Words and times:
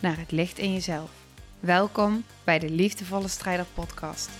naar 0.00 0.18
het 0.18 0.30
licht 0.30 0.58
in 0.58 0.72
jezelf. 0.72 1.10
Welkom 1.60 2.24
bij 2.44 2.58
de 2.58 2.70
Liefdevolle 2.70 3.28
Strijder 3.28 3.66
Podcast. 3.74 4.30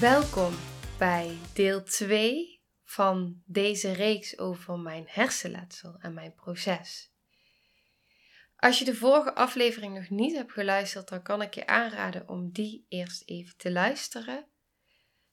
Welkom 0.00 0.54
bij 0.98 1.36
deel 1.54 1.82
2 1.82 2.60
van 2.82 3.42
deze 3.44 3.92
reeks 3.92 4.38
over 4.38 4.78
mijn 4.78 5.04
hersenletsel 5.08 5.96
en 5.98 6.14
mijn 6.14 6.34
proces. 6.34 7.14
Als 8.56 8.78
je 8.78 8.84
de 8.84 8.94
vorige 8.94 9.34
aflevering 9.34 9.94
nog 9.94 10.10
niet 10.10 10.36
hebt 10.36 10.52
geluisterd, 10.52 11.08
dan 11.08 11.22
kan 11.22 11.42
ik 11.42 11.54
je 11.54 11.66
aanraden 11.66 12.28
om 12.28 12.50
die 12.52 12.86
eerst 12.88 13.22
even 13.28 13.56
te 13.56 13.72
luisteren. 13.72 14.46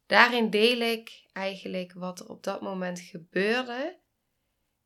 Daarin 0.05 0.49
deel 0.49 0.79
ik 0.79 1.29
eigenlijk 1.33 1.93
wat 1.93 2.19
er 2.19 2.27
op 2.29 2.43
dat 2.43 2.61
moment 2.61 2.99
gebeurde 2.99 4.02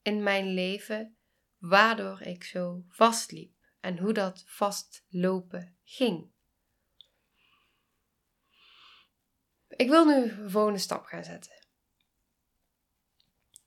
in 0.07 0.23
mijn 0.23 0.53
leven, 0.53 1.17
waardoor 1.57 2.21
ik 2.21 2.43
zo 2.43 2.83
vastliep 2.87 3.53
en 3.79 3.97
hoe 3.97 4.13
dat 4.13 4.43
vastlopen 4.45 5.77
ging. 5.83 6.31
Ik 9.67 9.89
wil 9.89 10.05
nu 10.05 10.15
een 10.15 10.49
volgende 10.49 10.79
stap 10.79 11.05
gaan 11.05 11.23
zetten. 11.23 11.51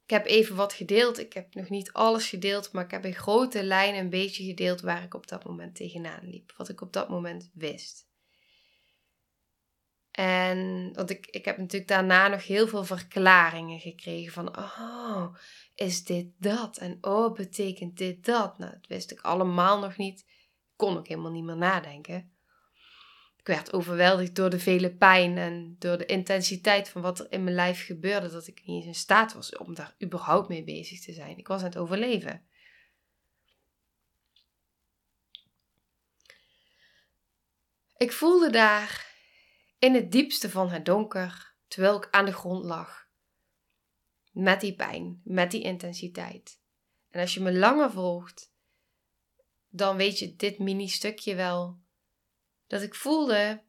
Ik 0.05 0.11
heb 0.11 0.27
even 0.27 0.56
wat 0.56 0.72
gedeeld. 0.72 1.18
Ik 1.18 1.33
heb 1.33 1.55
nog 1.55 1.68
niet 1.68 1.92
alles 1.92 2.28
gedeeld, 2.28 2.72
maar 2.72 2.84
ik 2.84 2.91
heb 2.91 3.05
in 3.05 3.14
grote 3.14 3.62
lijnen 3.62 4.00
een 4.00 4.11
beetje 4.11 4.44
gedeeld 4.44 4.80
waar 4.80 5.02
ik 5.02 5.14
op 5.14 5.28
dat 5.28 5.44
moment 5.44 5.74
tegenaan 5.74 6.28
liep. 6.28 6.52
Wat 6.56 6.68
ik 6.68 6.80
op 6.80 6.92
dat 6.92 7.08
moment 7.08 7.50
wist. 7.55 8.09
En 10.20 10.92
want 10.92 11.10
ik, 11.10 11.26
ik 11.26 11.44
heb 11.44 11.58
natuurlijk 11.58 11.90
daarna 11.90 12.28
nog 12.28 12.46
heel 12.46 12.68
veel 12.68 12.84
verklaringen 12.84 13.80
gekregen 13.80 14.32
van, 14.32 14.58
oh, 14.58 15.34
is 15.74 16.04
dit 16.04 16.27
dat? 16.38 16.77
En 16.77 16.98
oh, 17.00 17.34
betekent 17.34 17.98
dit 17.98 18.24
dat? 18.24 18.58
Nou, 18.58 18.72
dat 18.72 18.86
wist 18.86 19.10
ik 19.10 19.20
allemaal 19.20 19.78
nog 19.78 19.96
niet. 19.96 20.27
Kon 20.77 20.96
ook 20.96 21.08
helemaal 21.08 21.30
niet 21.30 21.44
meer 21.44 21.56
nadenken. 21.56 22.32
Ik 23.36 23.46
werd 23.46 23.72
overweldigd 23.72 24.34
door 24.34 24.50
de 24.50 24.58
vele 24.58 24.94
pijn 24.94 25.38
en 25.38 25.77
door 25.78 25.98
de 25.98 26.06
intensiteit 26.06 26.88
van 26.88 27.02
wat 27.02 27.18
er 27.18 27.27
in 27.32 27.44
mijn 27.44 27.56
lijf 27.56 27.84
gebeurde, 27.86 28.30
dat 28.30 28.46
ik 28.46 28.62
niet 28.64 28.77
eens 28.77 28.86
in 28.86 28.94
staat 28.94 29.32
was 29.32 29.56
om 29.56 29.74
daar 29.74 29.94
überhaupt 30.02 30.48
mee 30.48 30.64
bezig 30.64 31.00
te 31.00 31.12
zijn. 31.12 31.38
Ik 31.38 31.48
was 31.48 31.60
aan 31.60 31.66
het 31.66 31.78
overleven. 31.78 32.44
Ik 37.96 38.12
voelde 38.12 38.50
daar 38.50 39.09
in 39.81 39.95
het 39.95 40.12
diepste 40.12 40.50
van 40.50 40.69
het 40.69 40.84
donker, 40.84 41.55
terwijl 41.67 41.97
ik 41.97 42.09
aan 42.11 42.25
de 42.25 42.33
grond 42.33 42.64
lag. 42.64 43.09
Met 44.31 44.61
die 44.61 44.75
pijn, 44.75 45.20
met 45.25 45.50
die 45.50 45.62
intensiteit. 45.62 46.61
En 47.11 47.20
als 47.20 47.34
je 47.34 47.41
me 47.41 47.53
langer 47.53 47.91
volgt, 47.91 48.53
dan 49.69 49.97
weet 49.97 50.19
je 50.19 50.36
dit 50.36 50.58
mini-stukje 50.58 51.35
wel. 51.35 51.80
Dat 52.67 52.83
ik 52.83 52.95
voelde, 52.95 53.63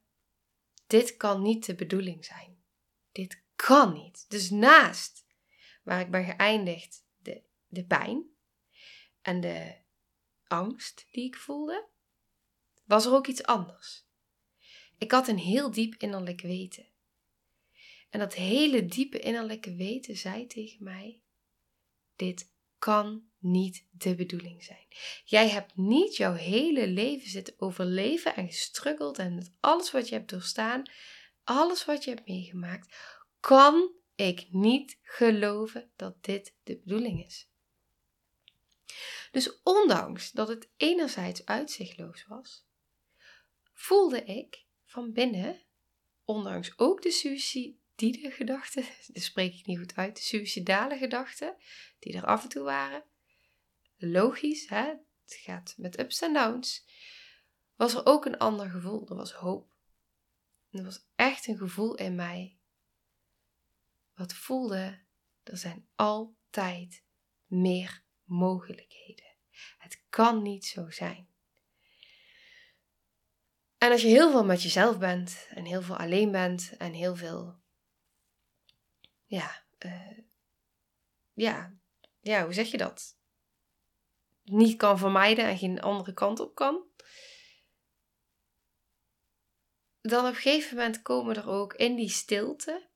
dit 0.88 1.18
kan 1.18 1.42
niet 1.42 1.66
de 1.66 1.76
bedoeling 1.76 2.26
zijn. 2.26 2.64
Dit 3.12 3.44
kan 3.56 3.94
niet. 3.94 4.30
Dus 4.30 4.50
naast 4.50 5.26
waar 5.84 6.00
ik 6.00 6.12
ben 6.12 6.26
geëindigd, 6.26 7.06
de, 7.18 7.44
de 7.68 7.86
pijn 7.86 8.26
en 9.22 9.42
de 9.42 9.76
angst 10.48 11.08
die 11.12 11.26
ik 11.26 11.36
voelde, 11.36 11.88
was 12.84 13.06
er 13.06 13.14
ook 13.14 13.28
iets 13.28 13.44
anders. 13.44 14.10
Ik 15.02 15.12
had 15.12 15.28
een 15.28 15.38
heel 15.38 15.72
diep 15.72 15.96
innerlijk 15.98 16.42
weten. 16.42 16.86
En 18.10 18.20
dat 18.20 18.34
hele 18.34 18.86
diepe 18.86 19.20
innerlijke 19.20 19.76
weten 19.76 20.18
zei 20.18 20.48
tegen 20.48 20.84
mij: 20.84 21.22
Dit 22.16 22.52
kan 22.80 23.24
niet 23.38 23.86
de 23.92 24.16
bedoeling 24.16 24.64
zijn. 24.64 24.88
Jij 25.26 25.50
hebt 25.50 25.76
niet 25.76 26.16
jouw 26.16 26.34
hele 26.34 26.88
leven 26.88 27.30
zitten 27.30 27.54
overleven 27.58 28.36
en 28.36 28.48
gestruggeld 28.48 29.18
en 29.18 29.36
met 29.36 29.52
alles 29.60 29.92
wat 29.92 30.10
je 30.10 30.16
hebt 30.16 30.30
doorstaan, 30.30 30.84
alles 31.44 31.86
wat 31.86 32.04
je 32.04 32.10
hebt 32.10 32.28
meegemaakt, 32.28 32.96
kan 33.40 33.92
ik 34.16 34.48
niet 34.52 34.98
geloven 35.02 35.92
dat 35.96 36.24
dit 36.24 36.56
de 36.64 36.78
bedoeling 36.78 37.26
is. 37.26 37.48
Dus 39.32 39.62
ondanks 39.64 40.32
dat 40.32 40.48
het 40.48 40.70
enerzijds 40.78 41.46
uitzichtloos 41.46 42.26
was, 42.28 42.66
voelde 43.74 44.24
ik 44.24 44.70
van 44.92 45.12
binnen, 45.12 45.62
ondanks 46.24 46.78
ook 46.78 47.02
de 47.02 47.12
suïcidale 47.12 48.32
gedachten, 48.32 48.84
dat 49.14 49.24
spreek 49.24 49.54
ik 49.54 49.66
niet 49.66 49.78
goed 49.78 49.96
uit, 49.96 50.16
de 50.16 50.22
suïcidale 50.22 50.98
gedachten, 50.98 51.56
die 52.00 52.14
er 52.14 52.26
af 52.26 52.44
en 52.44 52.50
toe 52.50 52.64
waren, 52.64 53.04
logisch, 53.98 54.70
hè? 54.70 54.86
het 55.24 55.34
gaat 55.34 55.74
met 55.78 56.00
ups 56.00 56.22
en 56.22 56.34
downs, 56.34 56.86
was 57.76 57.94
er 57.94 58.06
ook 58.06 58.26
een 58.26 58.38
ander 58.38 58.70
gevoel, 58.70 59.10
er 59.10 59.16
was 59.16 59.32
hoop. 59.32 59.76
er 60.72 60.84
was 60.84 61.06
echt 61.16 61.48
een 61.48 61.58
gevoel 61.58 61.96
in 61.96 62.16
mij, 62.16 62.58
wat 64.14 64.34
voelde, 64.34 65.02
er 65.44 65.58
zijn 65.58 65.88
altijd 65.96 67.04
meer 67.46 68.04
mogelijkheden. 68.24 69.36
Het 69.78 70.04
kan 70.10 70.42
niet 70.42 70.66
zo 70.66 70.90
zijn. 70.90 71.31
En 73.82 73.92
als 73.92 74.02
je 74.02 74.08
heel 74.08 74.32
veel 74.32 74.46
met 74.46 74.64
jezelf 74.64 74.98
bent 74.98 75.48
en 75.50 75.66
heel 75.66 75.82
veel 75.82 75.98
alleen 75.98 76.32
bent 76.32 76.78
en 76.78 76.94
heel 76.94 77.16
veel, 77.16 77.62
ja, 79.26 79.64
uh, 79.80 80.18
ja, 81.34 81.74
ja, 82.20 82.44
hoe 82.44 82.54
zeg 82.54 82.72
je 82.72 82.78
dat? 82.78 83.18
Niet 84.44 84.78
kan 84.78 84.98
vermijden 84.98 85.46
en 85.46 85.58
geen 85.58 85.82
andere 85.82 86.14
kant 86.14 86.40
op 86.40 86.56
kan. 86.56 86.86
Dan 90.02 90.26
op 90.26 90.30
een 90.30 90.36
gegeven 90.36 90.78
moment 90.78 91.02
komen 91.02 91.36
er 91.36 91.48
ook 91.48 91.74
in 91.74 91.96
die 91.96 92.10
stilte. 92.10 92.90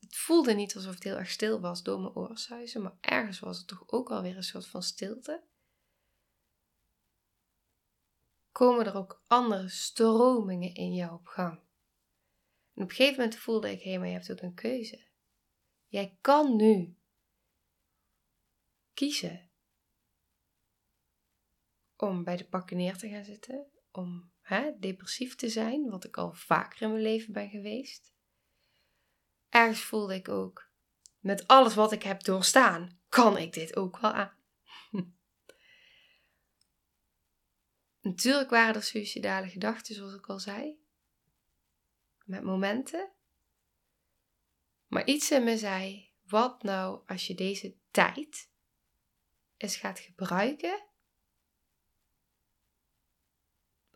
Het 0.00 0.16
voelde 0.16 0.52
niet 0.52 0.74
alsof 0.74 0.94
het 0.94 1.02
heel 1.02 1.16
erg 1.16 1.30
stil 1.30 1.60
was 1.60 1.82
door 1.82 2.00
mijn 2.00 2.14
oorsuizen, 2.14 2.82
maar 2.82 2.96
ergens 3.00 3.38
was 3.38 3.58
het 3.58 3.66
toch 3.66 3.82
ook 3.86 4.10
alweer 4.10 4.36
een 4.36 4.42
soort 4.42 4.66
van 4.66 4.82
stilte 4.82 5.50
komen 8.52 8.86
er 8.86 8.96
ook 8.96 9.22
andere 9.26 9.68
stromingen 9.68 10.74
in 10.74 10.94
jou 10.94 11.12
op 11.12 11.26
gang. 11.26 11.60
En 12.74 12.82
op 12.82 12.88
een 12.88 12.94
gegeven 12.94 13.22
moment 13.22 13.38
voelde 13.38 13.70
ik, 13.70 13.82
hé, 13.82 13.98
maar 13.98 14.06
je 14.06 14.12
hebt 14.12 14.32
ook 14.32 14.40
een 14.40 14.54
keuze. 14.54 15.06
Jij 15.86 16.18
kan 16.20 16.56
nu 16.56 16.96
kiezen 18.94 19.50
om 21.96 22.24
bij 22.24 22.36
de 22.36 22.44
pakken 22.44 22.76
neer 22.76 22.96
te 22.96 23.08
gaan 23.08 23.24
zitten, 23.24 23.66
om 23.90 24.32
hè, 24.40 24.78
depressief 24.78 25.34
te 25.34 25.48
zijn, 25.48 25.90
wat 25.90 26.04
ik 26.04 26.16
al 26.16 26.32
vaker 26.32 26.82
in 26.82 26.90
mijn 26.90 27.02
leven 27.02 27.32
ben 27.32 27.48
geweest. 27.48 28.12
Ergens 29.48 29.82
voelde 29.82 30.14
ik 30.14 30.28
ook, 30.28 30.70
met 31.18 31.46
alles 31.46 31.74
wat 31.74 31.92
ik 31.92 32.02
heb 32.02 32.22
doorstaan, 32.22 33.00
kan 33.08 33.38
ik 33.38 33.52
dit 33.52 33.76
ook 33.76 33.98
wel 33.98 34.12
aan. 34.12 34.41
Natuurlijk 38.02 38.50
waren 38.50 38.74
er 38.74 38.82
suïcidale 38.82 39.48
gedachten, 39.48 39.94
zoals 39.94 40.14
ik 40.14 40.26
al 40.26 40.38
zei. 40.38 40.84
Met 42.24 42.42
momenten. 42.42 43.12
Maar 44.86 45.06
iets 45.06 45.30
in 45.30 45.44
me 45.44 45.58
zei: 45.58 46.12
wat 46.22 46.62
nou 46.62 47.08
als 47.08 47.26
je 47.26 47.34
deze 47.34 47.76
tijd 47.90 48.50
eens 49.56 49.76
gaat 49.76 49.98
gebruiken 49.98 50.86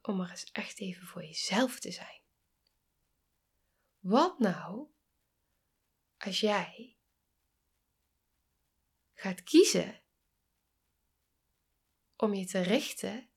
om 0.03 0.21
er 0.21 0.31
eens 0.31 0.51
echt 0.53 0.81
even 0.81 1.07
voor 1.07 1.25
jezelf 1.25 1.81
te 1.81 1.91
zijn? 1.91 2.21
Wat 3.99 4.39
nou 4.39 4.89
als 6.19 6.41
jij 6.41 6.97
gaat 9.15 9.43
kiezen 9.43 10.03
om 12.17 12.35
je 12.35 12.47
te 12.47 12.61
richten 12.61 13.29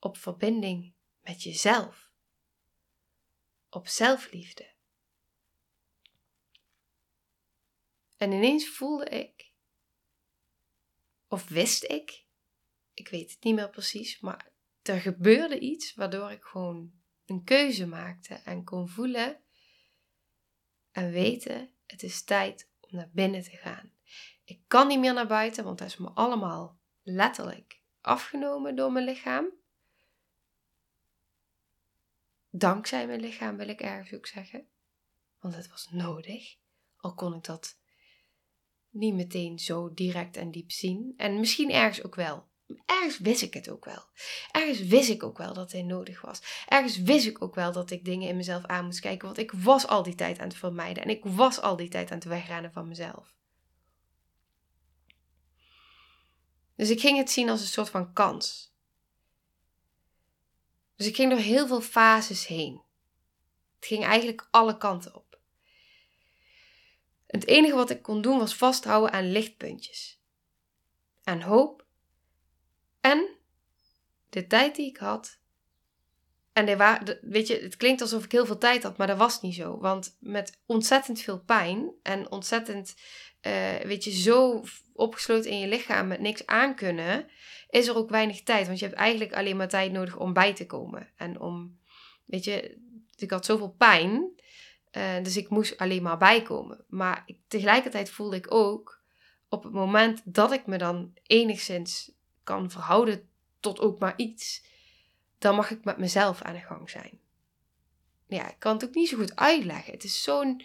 op 0.00 0.16
verbinding 0.16 0.94
met 1.20 1.42
jezelf, 1.42 2.12
op 3.68 3.88
zelfliefde. 3.88 4.74
En 8.16 8.32
ineens 8.32 8.68
voelde 8.68 9.08
ik, 9.08 9.52
of 11.28 11.48
wist 11.48 11.84
ik, 11.84 12.26
ik 12.94 13.08
weet 13.08 13.30
het 13.30 13.44
niet 13.44 13.54
meer 13.54 13.70
precies, 13.70 14.20
maar 14.20 14.52
er 14.82 15.00
gebeurde 15.00 15.58
iets 15.58 15.94
waardoor 15.94 16.30
ik 16.30 16.44
gewoon 16.44 16.92
een 17.26 17.44
keuze 17.44 17.86
maakte 17.86 18.34
en 18.34 18.64
kon 18.64 18.88
voelen 18.88 19.44
en 20.90 21.10
weten, 21.10 21.74
het 21.86 22.02
is 22.02 22.24
tijd 22.24 22.70
om 22.80 22.88
naar 22.96 23.10
binnen 23.12 23.42
te 23.42 23.56
gaan. 23.56 23.92
Ik 24.44 24.62
kan 24.66 24.86
niet 24.86 24.98
meer 24.98 25.12
naar 25.12 25.26
buiten, 25.26 25.64
want 25.64 25.78
dat 25.78 25.88
is 25.88 25.96
me 25.96 26.08
allemaal 26.08 26.80
letterlijk 27.02 27.82
afgenomen 28.00 28.76
door 28.76 28.92
mijn 28.92 29.04
lichaam. 29.04 29.59
Dankzij 32.50 33.06
mijn 33.06 33.20
lichaam 33.20 33.56
wil 33.56 33.68
ik 33.68 33.80
ergens 33.80 34.12
ook 34.12 34.26
zeggen. 34.26 34.66
Want 35.40 35.54
het 35.54 35.68
was 35.68 35.88
nodig. 35.90 36.56
Al 36.96 37.14
kon 37.14 37.34
ik 37.34 37.44
dat 37.44 37.78
niet 38.90 39.14
meteen 39.14 39.58
zo 39.58 39.94
direct 39.94 40.36
en 40.36 40.50
diep 40.50 40.70
zien. 40.70 41.14
En 41.16 41.40
misschien 41.40 41.70
ergens 41.70 42.04
ook 42.04 42.14
wel. 42.14 42.48
Ergens 42.86 43.18
wist 43.18 43.42
ik 43.42 43.54
het 43.54 43.68
ook 43.68 43.84
wel. 43.84 44.02
Ergens 44.50 44.80
wist 44.80 45.08
ik 45.08 45.22
ook 45.22 45.38
wel 45.38 45.54
dat 45.54 45.72
hij 45.72 45.82
nodig 45.82 46.20
was. 46.20 46.64
Ergens 46.66 46.98
wist 46.98 47.26
ik 47.26 47.42
ook 47.42 47.54
wel 47.54 47.72
dat 47.72 47.90
ik 47.90 48.04
dingen 48.04 48.28
in 48.28 48.36
mezelf 48.36 48.64
aan 48.64 48.84
moest 48.84 49.00
kijken. 49.00 49.26
Want 49.26 49.38
ik 49.38 49.52
was 49.52 49.86
al 49.86 50.02
die 50.02 50.14
tijd 50.14 50.38
aan 50.38 50.48
het 50.48 50.56
vermijden. 50.56 51.02
En 51.02 51.10
ik 51.10 51.24
was 51.24 51.60
al 51.60 51.76
die 51.76 51.88
tijd 51.88 52.10
aan 52.10 52.18
het 52.18 52.26
wegrennen 52.26 52.72
van 52.72 52.88
mezelf. 52.88 53.34
Dus 56.76 56.90
ik 56.90 57.00
ging 57.00 57.18
het 57.18 57.30
zien 57.30 57.48
als 57.48 57.60
een 57.60 57.66
soort 57.66 57.90
van 57.90 58.12
kans. 58.12 58.69
Dus 61.00 61.08
ik 61.08 61.14
ging 61.14 61.30
door 61.30 61.38
heel 61.38 61.66
veel 61.66 61.80
fases 61.80 62.46
heen. 62.46 62.82
Het 63.74 63.86
ging 63.86 64.04
eigenlijk 64.04 64.48
alle 64.50 64.76
kanten 64.76 65.14
op. 65.14 65.38
Het 67.26 67.46
enige 67.46 67.74
wat 67.74 67.90
ik 67.90 68.02
kon 68.02 68.20
doen 68.20 68.38
was 68.38 68.54
vasthouden 68.54 69.12
aan 69.12 69.32
lichtpuntjes. 69.32 70.20
Aan 71.24 71.40
hoop. 71.40 71.86
En 73.00 73.28
de 74.28 74.46
tijd 74.46 74.76
die 74.76 74.86
ik 74.86 74.96
had. 74.96 75.38
En 76.52 76.76
waar, 76.76 77.18
weet 77.20 77.46
je, 77.46 77.58
het 77.58 77.76
klinkt 77.76 78.00
alsof 78.00 78.24
ik 78.24 78.32
heel 78.32 78.46
veel 78.46 78.58
tijd 78.58 78.82
had, 78.82 78.96
maar 78.96 79.06
dat 79.06 79.18
was 79.18 79.40
niet 79.40 79.54
zo. 79.54 79.78
Want 79.78 80.16
met 80.18 80.58
ontzettend 80.66 81.20
veel 81.20 81.40
pijn 81.40 81.92
en 82.02 82.30
ontzettend, 82.30 82.94
uh, 83.42 83.76
weet 83.76 84.04
je, 84.04 84.10
zo 84.10 84.64
opgesloten 84.92 85.50
in 85.50 85.58
je 85.58 85.68
lichaam 85.68 86.06
met 86.06 86.20
niks 86.20 86.46
aan 86.46 86.74
kunnen, 86.74 87.30
is 87.70 87.86
er 87.88 87.96
ook 87.96 88.10
weinig 88.10 88.42
tijd. 88.42 88.66
Want 88.66 88.78
je 88.78 88.84
hebt 88.86 88.98
eigenlijk 88.98 89.34
alleen 89.34 89.56
maar 89.56 89.68
tijd 89.68 89.92
nodig 89.92 90.16
om 90.16 90.32
bij 90.32 90.54
te 90.54 90.66
komen. 90.66 91.08
En 91.16 91.40
om, 91.40 91.78
weet 92.24 92.44
je, 92.44 92.78
ik 93.16 93.30
had 93.30 93.44
zoveel 93.44 93.74
pijn 93.78 94.32
uh, 94.92 95.22
dus 95.22 95.36
ik 95.36 95.48
moest 95.48 95.76
alleen 95.76 96.02
maar 96.02 96.18
bijkomen. 96.18 96.84
Maar 96.88 97.22
ik, 97.26 97.38
tegelijkertijd 97.48 98.10
voelde 98.10 98.36
ik 98.36 98.54
ook, 98.54 99.02
op 99.48 99.62
het 99.62 99.72
moment 99.72 100.22
dat 100.24 100.52
ik 100.52 100.66
me 100.66 100.78
dan 100.78 101.12
enigszins 101.22 102.12
kan 102.44 102.70
verhouden 102.70 103.28
tot 103.60 103.80
ook 103.80 103.98
maar 103.98 104.14
iets, 104.16 104.64
dan 105.38 105.54
mag 105.54 105.70
ik 105.70 105.84
met 105.84 105.98
mezelf 105.98 106.42
aan 106.42 106.54
de 106.54 106.60
gang 106.60 106.90
zijn. 106.90 107.18
Ja, 108.26 108.48
ik 108.48 108.58
kan 108.58 108.72
het 108.72 108.84
ook 108.84 108.94
niet 108.94 109.08
zo 109.08 109.16
goed 109.16 109.36
uitleggen. 109.36 109.92
Het 109.92 110.04
is 110.04 110.22
zo'n 110.22 110.62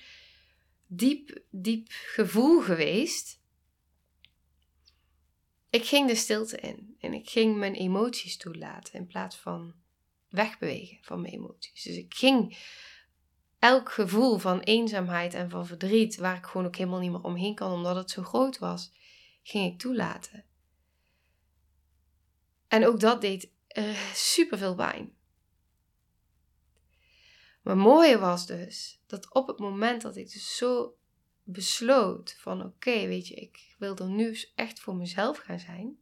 diep, 0.88 1.40
diep 1.50 1.88
gevoel 1.90 2.62
geweest. 2.62 3.40
Ik 5.76 5.86
ging 5.86 6.08
de 6.08 6.16
stilte 6.16 6.58
in 6.58 6.96
en 7.00 7.14
ik 7.14 7.30
ging 7.30 7.58
mijn 7.58 7.74
emoties 7.74 8.38
toelaten 8.38 8.94
in 8.94 9.08
plaats 9.08 9.36
van 9.36 9.74
wegbewegen 10.30 10.98
van 11.02 11.22
mijn 11.22 11.34
emoties. 11.34 11.84
Dus 11.84 11.96
ik 11.96 12.14
ging 12.14 12.58
elk 13.60 13.92
gevoel 13.92 14.38
van 14.38 14.60
eenzaamheid 14.60 15.34
en 15.34 15.50
van 15.50 15.68
verdriet, 15.68 16.18
waar 16.18 16.38
ik 16.38 16.46
gewoon 16.46 16.68
ook 16.68 16.76
helemaal 16.76 17.00
niet 17.00 17.12
meer 17.12 17.22
omheen 17.22 17.56
kan 17.56 17.72
omdat 17.72 17.96
het 17.96 18.12
zo 18.12 18.24
groot 18.24 18.58
was, 18.58 18.92
ging 19.44 19.74
ik 19.74 19.80
toelaten. 19.80 20.46
En 22.68 22.86
ook 22.86 23.00
dat 23.00 23.22
deed 23.22 23.52
uh, 23.78 24.14
super 24.14 24.58
veel 24.58 24.76
pijn. 24.76 25.16
Maar 27.62 27.76
het 27.76 27.84
mooie 27.84 28.20
was 28.20 28.46
dus 28.46 29.02
dat 29.08 29.34
op 29.34 29.48
het 29.48 29.60
moment 29.60 30.02
dat 30.02 30.16
ik 30.16 30.32
dus 30.32 30.58
zo 30.58 30.98
besloot 31.46 32.36
van 32.40 32.64
oké, 32.64 33.08
weet 33.08 33.28
je, 33.28 33.36
ik 33.36 33.76
wil 33.78 33.98
er 33.98 34.10
nu 34.10 34.38
echt 34.56 34.80
voor 34.80 34.96
mezelf 34.96 35.38
gaan 35.38 35.60
zijn, 35.60 35.98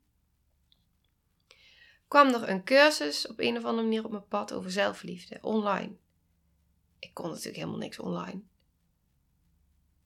kwam 2.08 2.34
er 2.34 2.50
een 2.50 2.64
cursus 2.64 3.28
op 3.28 3.40
een 3.40 3.58
of 3.58 3.64
andere 3.64 3.88
manier 3.88 4.06
op 4.06 4.12
mijn 4.12 4.28
pad 4.28 4.54
over 4.54 4.72
zelfliefde 4.72 5.38
online 5.42 5.96
ik 7.04 7.14
kon 7.14 7.30
natuurlijk 7.30 7.56
helemaal 7.56 7.78
niks 7.78 8.00
online. 8.00 8.42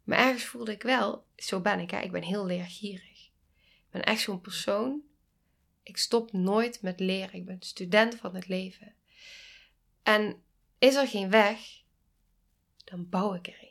Maar 0.04 0.18
ergens 0.18 0.44
voelde 0.44 0.72
ik 0.72 0.84
wel, 0.84 1.26
zo 1.36 1.62
ben 1.62 1.80
ik, 1.80 1.92
hè, 1.92 2.00
ik 2.00 2.12
ben 2.12 2.24
heel 2.24 2.46
leergierig. 2.46 3.26
Ik 3.26 3.90
ben 3.90 4.04
echt 4.04 4.22
zo'n 4.22 4.42
persoon. 4.42 5.02
Ik 5.84 5.98
stop 5.98 6.32
nooit 6.32 6.82
met 6.82 7.00
leren. 7.00 7.34
Ik 7.34 7.46
ben 7.46 7.62
student 7.62 8.16
van 8.16 8.36
het 8.36 8.48
leven. 8.48 8.96
En 10.04 10.44
is 10.78 10.96
er 10.96 11.08
geen 11.08 11.30
weg, 11.30 11.82
dan 12.84 13.10
bouw 13.10 13.34
ik 13.34 13.48
er. 13.48 13.67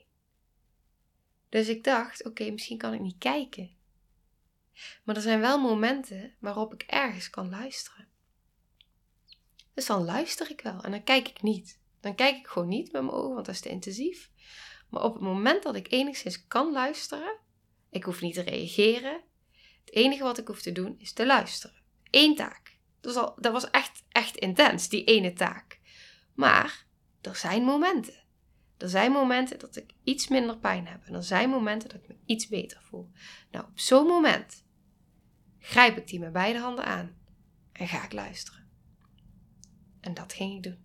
Dus 1.48 1.69
ik 1.69 1.84
dacht, 1.84 2.25
oké, 2.25 2.50
misschien 2.50 2.78
kan 2.78 2.93
ik 2.93 3.00
niet 3.00 3.19
kijken. 3.19 3.76
Maar 5.04 5.16
er 5.16 5.22
zijn 5.22 5.40
wel 5.40 5.60
momenten 5.60 6.34
waarop 6.38 6.72
ik 6.72 6.82
ergens 6.82 7.31
kan 7.31 7.50
luisteren. 7.50 8.08
Dus 9.75 9.87
dan 9.87 10.04
luister 10.04 10.50
ik 10.50 10.60
wel 10.60 10.82
en 10.82 10.90
dan 10.90 11.04
kijk 11.04 11.28
ik 11.28 11.43
niet. 11.43 11.81
Dan 12.00 12.14
kijk 12.14 12.37
ik 12.37 12.46
gewoon 12.46 12.69
niet 12.69 12.93
met 12.93 13.02
mijn 13.02 13.14
ogen, 13.14 13.34
want 13.34 13.46
dat 13.46 13.54
is 13.54 13.60
te 13.60 13.69
intensief. 13.69 14.31
Maar 14.90 15.02
op 15.02 15.12
het 15.12 15.22
moment 15.22 15.62
dat 15.62 15.75
ik 15.75 15.93
enigszins 15.93 16.46
kan 16.46 16.72
luisteren, 16.72 17.38
ik 17.90 18.04
hoef 18.04 18.20
niet 18.20 18.34
te 18.34 18.40
reageren. 18.40 19.22
Het 19.84 19.94
enige 19.94 20.22
wat 20.22 20.38
ik 20.38 20.46
hoef 20.46 20.62
te 20.62 20.72
doen 20.72 20.94
is 20.98 21.12
te 21.12 21.26
luisteren. 21.26 21.82
Eén 22.10 22.37
taak. 22.37 22.78
Dat 23.00 23.14
was, 23.14 23.25
al, 23.25 23.34
dat 23.40 23.52
was 23.52 23.70
echt, 23.70 24.04
echt 24.08 24.37
intens, 24.37 24.88
die 24.88 25.04
ene 25.04 25.32
taak. 25.32 25.81
Maar 26.34 26.87
er 27.20 27.37
zijn 27.37 27.62
momenten. 27.62 28.25
Er 28.78 28.88
zijn 28.88 29.12
momenten 29.12 29.58
dat 29.58 29.76
ik 29.76 29.94
iets 30.02 30.28
minder 30.28 30.58
pijn 30.58 30.87
heb. 30.87 31.05
En 31.05 31.14
er 31.14 31.23
zijn 31.23 31.50
momenten 31.50 31.88
dat 31.88 32.02
ik 32.02 32.08
me 32.08 32.17
iets 32.25 32.49
beter 32.49 32.82
voel. 32.82 33.11
Nou, 33.50 33.64
op 33.64 33.78
zo'n 33.78 34.06
moment 34.06 34.64
grijp 35.58 35.96
ik 35.96 36.08
die 36.08 36.19
met 36.19 36.32
beide 36.32 36.58
handen 36.58 36.84
aan 36.84 37.14
en 37.73 37.88
ga 37.88 38.05
ik 38.05 38.12
luisteren. 38.12 38.69
En 40.00 40.14
dat 40.14 40.32
ging 40.32 40.56
ik 40.56 40.62
doen. 40.62 40.84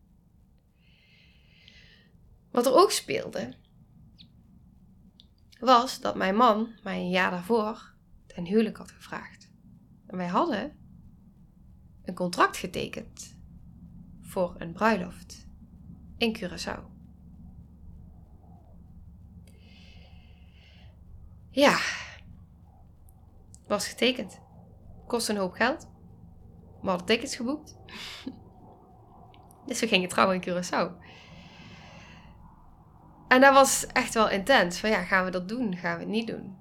Wat 2.51 2.65
er 2.65 2.73
ook 2.73 2.91
speelde, 2.91 3.53
was 5.59 5.99
dat 5.99 6.16
mijn 6.16 6.35
man 6.35 6.69
mij 6.83 6.99
een 6.99 7.09
jaar 7.09 7.31
daarvoor 7.31 7.94
ten 8.27 8.45
huwelijk 8.45 8.77
had 8.77 8.92
gevraagd. 8.92 9.51
En 10.07 10.18
wij 10.18 10.27
hadden 10.27 10.77
een 12.04 12.16
contract 12.16 12.57
getekend 12.57 13.37
voor 14.21 14.56
een 14.57 14.73
bruiloft 14.73 15.47
in 16.18 16.37
Curaçao. 16.37 16.91
Ja, 21.51 21.77
was 23.67 23.87
getekend. 23.87 24.41
Kost 25.07 25.29
een 25.29 25.37
hoop 25.37 25.53
geld. 25.53 25.89
We 26.81 26.89
hadden 26.89 27.07
tickets 27.07 27.35
geboekt. 27.35 27.77
dus 29.67 29.79
we 29.79 29.87
gingen 29.87 30.09
trouwen 30.09 30.41
in 30.41 30.49
Curaçao. 30.49 30.91
En 33.27 33.41
dat 33.41 33.53
was 33.53 33.87
echt 33.87 34.13
wel 34.13 34.29
intens. 34.29 34.79
Van 34.79 34.89
ja, 34.89 35.03
gaan 35.03 35.25
we 35.25 35.31
dat 35.31 35.47
doen? 35.49 35.75
Gaan 35.75 35.93
we 35.93 35.99
het 35.99 36.11
niet 36.11 36.27
doen? 36.27 36.57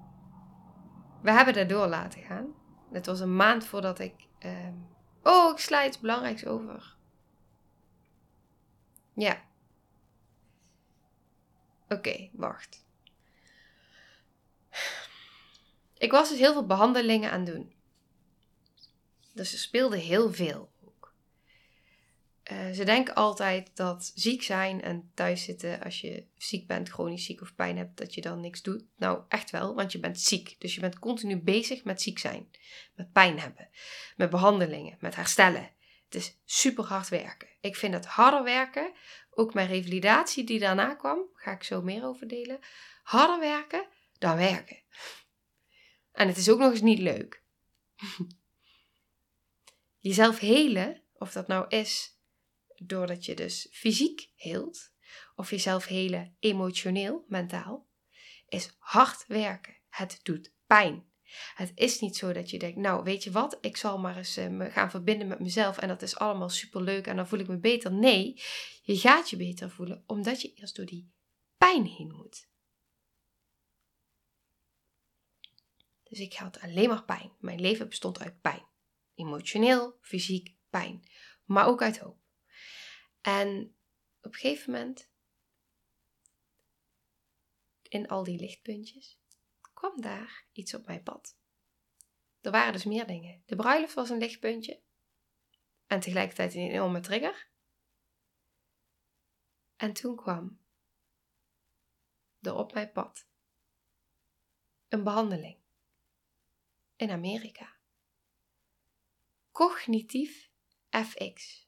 We 1.21 1.31
hebben 1.31 1.53
dat 1.53 1.69
door 1.69 1.87
laten 1.87 2.21
gaan. 2.21 2.53
Het 2.91 3.05
was 3.05 3.19
een 3.19 3.35
maand 3.35 3.65
voordat 3.65 3.99
ik. 3.99 4.27
Uh... 4.39 4.51
Oh, 5.23 5.51
ik 5.51 5.57
sla 5.57 5.85
iets 5.85 5.99
belangrijks 5.99 6.45
over. 6.45 6.95
Ja. 9.13 9.37
Oké, 11.89 12.29
wacht. 12.31 12.80
Ik 15.97 16.11
was 16.11 16.29
dus 16.29 16.39
heel 16.39 16.53
veel 16.53 16.65
behandelingen 16.65 17.31
aan 17.31 17.45
doen. 17.45 17.73
Dus 19.33 19.53
er 19.53 19.59
speelde 19.59 19.97
heel 19.97 20.33
veel. 20.33 20.71
Eh, 22.43 22.71
ze 22.71 22.83
denken 22.83 23.15
altijd 23.15 23.71
dat 23.73 24.11
ziek 24.15 24.43
zijn 24.43 24.81
en 24.81 25.11
thuis 25.13 25.43
zitten 25.43 25.81
als 25.81 26.01
je 26.01 26.25
ziek 26.37 26.67
bent, 26.67 26.89
chronisch 26.89 27.25
ziek 27.25 27.41
of 27.41 27.55
pijn 27.55 27.77
hebt, 27.77 27.97
dat 27.97 28.13
je 28.13 28.21
dan 28.21 28.39
niks 28.39 28.61
doet. 28.61 28.83
Nou, 28.97 29.21
echt 29.27 29.49
wel, 29.49 29.75
want 29.75 29.91
je 29.91 29.99
bent 29.99 30.19
ziek. 30.19 30.55
Dus 30.59 30.75
je 30.75 30.81
bent 30.81 30.99
continu 30.99 31.41
bezig 31.41 31.83
met 31.83 32.01
ziek 32.01 32.19
zijn, 32.19 32.49
met 32.95 33.11
pijn 33.11 33.39
hebben, 33.39 33.69
met 34.15 34.29
behandelingen, 34.29 34.97
met 34.99 35.15
herstellen. 35.15 35.69
Het 36.05 36.15
is 36.15 36.37
super 36.45 36.83
hard 36.83 37.09
werken. 37.09 37.47
Ik 37.61 37.75
vind 37.75 37.93
het 37.93 38.05
harder 38.05 38.43
werken, 38.43 38.91
ook 39.29 39.53
mijn 39.53 39.67
revalidatie 39.67 40.43
die 40.43 40.59
daarna 40.59 40.95
kwam, 40.95 41.19
ga 41.33 41.51
ik 41.51 41.63
zo 41.63 41.81
meer 41.81 42.05
over 42.05 42.27
delen. 42.27 42.59
Harder 43.03 43.39
werken 43.39 43.87
dan 44.21 44.37
werken. 44.37 44.77
En 46.11 46.27
het 46.27 46.37
is 46.37 46.49
ook 46.49 46.59
nog 46.59 46.71
eens 46.71 46.81
niet 46.81 46.99
leuk. 46.99 47.43
Jezelf 49.99 50.39
helen, 50.39 51.01
of 51.13 51.31
dat 51.31 51.47
nou 51.47 51.65
is 51.67 52.19
doordat 52.75 53.25
je 53.25 53.35
dus 53.35 53.67
fysiek 53.71 54.29
heelt, 54.35 54.91
of 55.35 55.49
jezelf 55.49 55.85
helen 55.85 56.35
emotioneel, 56.39 57.25
mentaal, 57.27 57.87
is 58.47 58.75
hard 58.77 59.25
werken. 59.27 59.77
Het 59.89 60.19
doet 60.23 60.53
pijn. 60.67 61.09
Het 61.55 61.71
is 61.75 61.99
niet 61.99 62.17
zo 62.17 62.33
dat 62.33 62.49
je 62.49 62.59
denkt, 62.59 62.77
nou 62.77 63.03
weet 63.03 63.23
je 63.23 63.31
wat, 63.31 63.57
ik 63.61 63.77
zal 63.77 63.97
maar 63.97 64.17
eens 64.17 64.37
uh, 64.37 64.47
me 64.47 64.69
gaan 64.69 64.89
verbinden 64.89 65.27
met 65.27 65.39
mezelf 65.39 65.77
en 65.77 65.87
dat 65.87 66.01
is 66.01 66.17
allemaal 66.17 66.49
superleuk 66.49 67.07
en 67.07 67.15
dan 67.15 67.27
voel 67.27 67.39
ik 67.39 67.47
me 67.47 67.57
beter. 67.57 67.91
Nee, 67.91 68.41
je 68.81 68.97
gaat 68.97 69.29
je 69.29 69.37
beter 69.37 69.69
voelen 69.69 70.03
omdat 70.07 70.41
je 70.41 70.53
eerst 70.53 70.75
door 70.75 70.85
die 70.85 71.11
pijn 71.57 71.85
heen 71.85 72.11
moet. 72.15 72.49
Dus 76.11 76.19
ik 76.19 76.33
had 76.33 76.59
alleen 76.59 76.89
maar 76.89 77.05
pijn. 77.05 77.35
Mijn 77.39 77.61
leven 77.61 77.89
bestond 77.89 78.19
uit 78.19 78.41
pijn. 78.41 78.67
Emotioneel, 79.13 79.97
fysiek, 80.01 80.55
pijn. 80.69 81.03
Maar 81.45 81.67
ook 81.67 81.81
uit 81.81 81.99
hoop. 81.99 82.19
En 83.21 83.75
op 84.21 84.33
een 84.33 84.39
gegeven 84.39 84.71
moment, 84.71 85.09
in 87.81 88.07
al 88.07 88.23
die 88.23 88.39
lichtpuntjes, 88.39 89.19
kwam 89.73 90.01
daar 90.01 90.47
iets 90.51 90.73
op 90.73 90.85
mijn 90.85 91.03
pad. 91.03 91.37
Er 92.41 92.51
waren 92.51 92.73
dus 92.73 92.85
meer 92.85 93.07
dingen. 93.07 93.43
De 93.45 93.55
bruiloft 93.55 93.93
was 93.93 94.09
een 94.09 94.17
lichtpuntje. 94.17 94.81
En 95.85 95.99
tegelijkertijd 95.99 96.53
een 96.53 96.69
enorme 96.71 96.99
trigger. 96.99 97.51
En 99.75 99.93
toen 99.93 100.15
kwam 100.15 100.61
er 102.41 102.53
op 102.55 102.73
mijn 102.73 102.91
pad 102.91 103.27
een 104.87 105.03
behandeling 105.03 105.60
in 107.01 107.11
Amerika. 107.11 107.79
Cognitief 109.51 110.49
FX. 110.89 111.67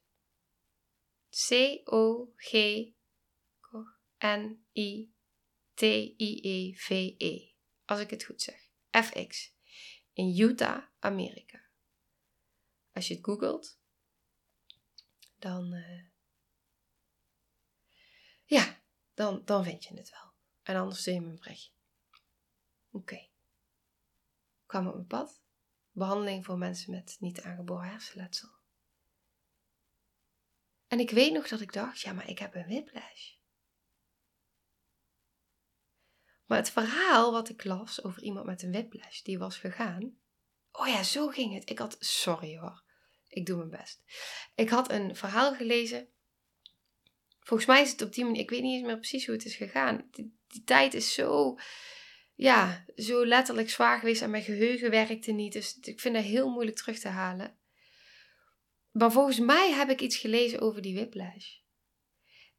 C-O-G-N-I-T-I-E-V-E. 1.29 1.95
E. 7.17 7.53
Als 7.85 7.99
ik 7.99 8.09
het 8.09 8.23
goed 8.23 8.41
zeg. 8.41 8.69
FX. 8.91 9.55
In 10.13 10.39
Utah, 10.39 10.83
Amerika. 10.99 11.61
Als 12.91 13.07
je 13.07 13.13
het 13.13 13.23
googelt, 13.25 13.79
dan. 15.35 15.73
Uh, 15.73 16.03
ja, 18.43 18.83
dan, 19.13 19.45
dan 19.45 19.63
vind 19.63 19.83
je 19.83 19.95
het 19.95 20.09
wel. 20.09 20.33
En 20.63 20.75
anders 20.75 20.99
stuur 20.99 21.13
je 21.13 21.21
me 21.21 21.37
een. 21.41 21.57
Oké. 22.91 23.31
Kwam 24.73 24.87
op 24.87 24.93
mijn 24.93 25.07
pad. 25.07 25.41
Behandeling 25.91 26.45
voor 26.45 26.57
mensen 26.57 26.91
met 26.91 27.17
niet 27.19 27.41
aangeboren 27.41 27.89
hersenletsel. 27.89 28.49
En 30.87 30.99
ik 30.99 31.09
weet 31.09 31.33
nog 31.33 31.47
dat 31.47 31.61
ik 31.61 31.73
dacht, 31.73 32.01
ja, 32.01 32.13
maar 32.13 32.29
ik 32.29 32.39
heb 32.39 32.55
een 32.55 32.67
whiplash. 32.67 33.35
Maar 36.45 36.57
het 36.57 36.69
verhaal 36.69 37.31
wat 37.31 37.49
ik 37.49 37.63
las 37.63 38.03
over 38.03 38.21
iemand 38.21 38.45
met 38.45 38.61
een 38.61 38.71
whiplash 38.71 39.21
die 39.21 39.39
was 39.39 39.57
gegaan. 39.57 40.17
Oh 40.71 40.87
ja, 40.87 41.03
zo 41.03 41.27
ging 41.27 41.53
het. 41.53 41.69
Ik 41.69 41.79
had, 41.79 41.95
sorry 41.99 42.57
hoor, 42.57 42.83
ik 43.27 43.45
doe 43.45 43.57
mijn 43.57 43.69
best. 43.69 44.03
Ik 44.55 44.69
had 44.69 44.91
een 44.91 45.15
verhaal 45.15 45.55
gelezen. 45.55 46.07
Volgens 47.39 47.69
mij 47.69 47.81
is 47.81 47.91
het 47.91 48.01
op 48.01 48.13
die 48.13 48.23
manier, 48.23 48.41
ik 48.41 48.49
weet 48.49 48.61
niet 48.61 48.75
eens 48.77 48.85
meer 48.85 48.97
precies 48.97 49.25
hoe 49.25 49.35
het 49.35 49.45
is 49.45 49.55
gegaan. 49.55 50.07
Die, 50.11 50.39
die 50.47 50.63
tijd 50.63 50.93
is 50.93 51.13
zo, 51.13 51.57
ja, 52.35 52.85
zo 52.95 53.25
letterlijk 53.25 53.69
zwaar 53.69 53.99
geweest 53.99 54.21
en 54.21 54.29
mijn 54.29 54.43
geheugen 54.43 54.89
werkte 54.89 55.31
niet. 55.31 55.53
Dus 55.53 55.77
ik 55.79 55.99
vind 55.99 56.15
dat 56.15 56.23
heel 56.23 56.49
moeilijk 56.49 56.77
terug 56.77 56.99
te 56.99 57.07
halen. 57.07 57.57
Maar 58.91 59.11
volgens 59.11 59.39
mij 59.39 59.71
heb 59.71 59.89
ik 59.89 60.01
iets 60.01 60.17
gelezen 60.17 60.59
over 60.59 60.81
die 60.81 60.95
whiplash. 60.95 61.57